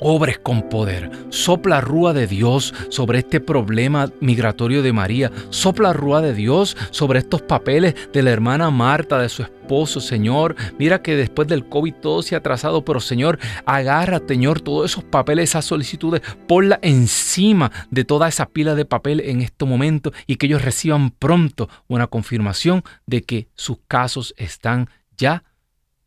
[0.03, 1.11] obres con poder.
[1.31, 5.31] Sopla rúa de Dios sobre este problema migratorio de María.
[5.51, 10.57] Sopla rúa de Dios sobre estos papeles de la hermana Marta, de su esposo, Señor.
[10.79, 15.05] Mira que después del COVID todo se ha atrasado, pero Señor, agarra, Señor, todos esos
[15.05, 20.37] papeles, esas solicitudes, ponla encima de toda esa pila de papel en este momento y
[20.37, 25.45] que ellos reciban pronto una confirmación de que sus casos están ya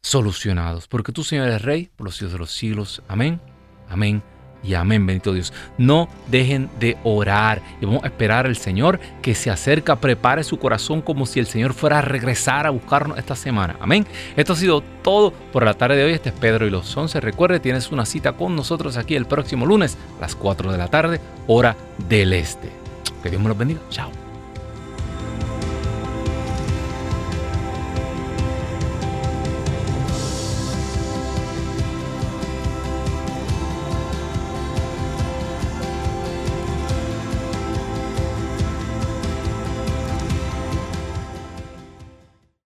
[0.02, 0.88] solucionados.
[0.88, 3.02] Porque tú, Señor, eres Rey por los siglos de los siglos.
[3.08, 3.55] Amén.
[3.90, 4.22] Amén
[4.66, 5.54] y amén, bendito Dios.
[5.78, 10.58] No dejen de orar y vamos a esperar al Señor que se acerca, prepare su
[10.58, 13.76] corazón como si el Señor fuera a regresar a buscarnos esta semana.
[13.80, 14.06] Amén.
[14.36, 16.14] Esto ha sido todo por la tarde de hoy.
[16.14, 17.20] Este es Pedro y los 11.
[17.22, 20.88] Recuerde, tienes una cita con nosotros aquí el próximo lunes a las 4 de la
[20.88, 21.76] tarde, hora
[22.10, 22.70] del este.
[23.22, 23.82] Que Dios me los bendiga.
[23.90, 24.25] Chao.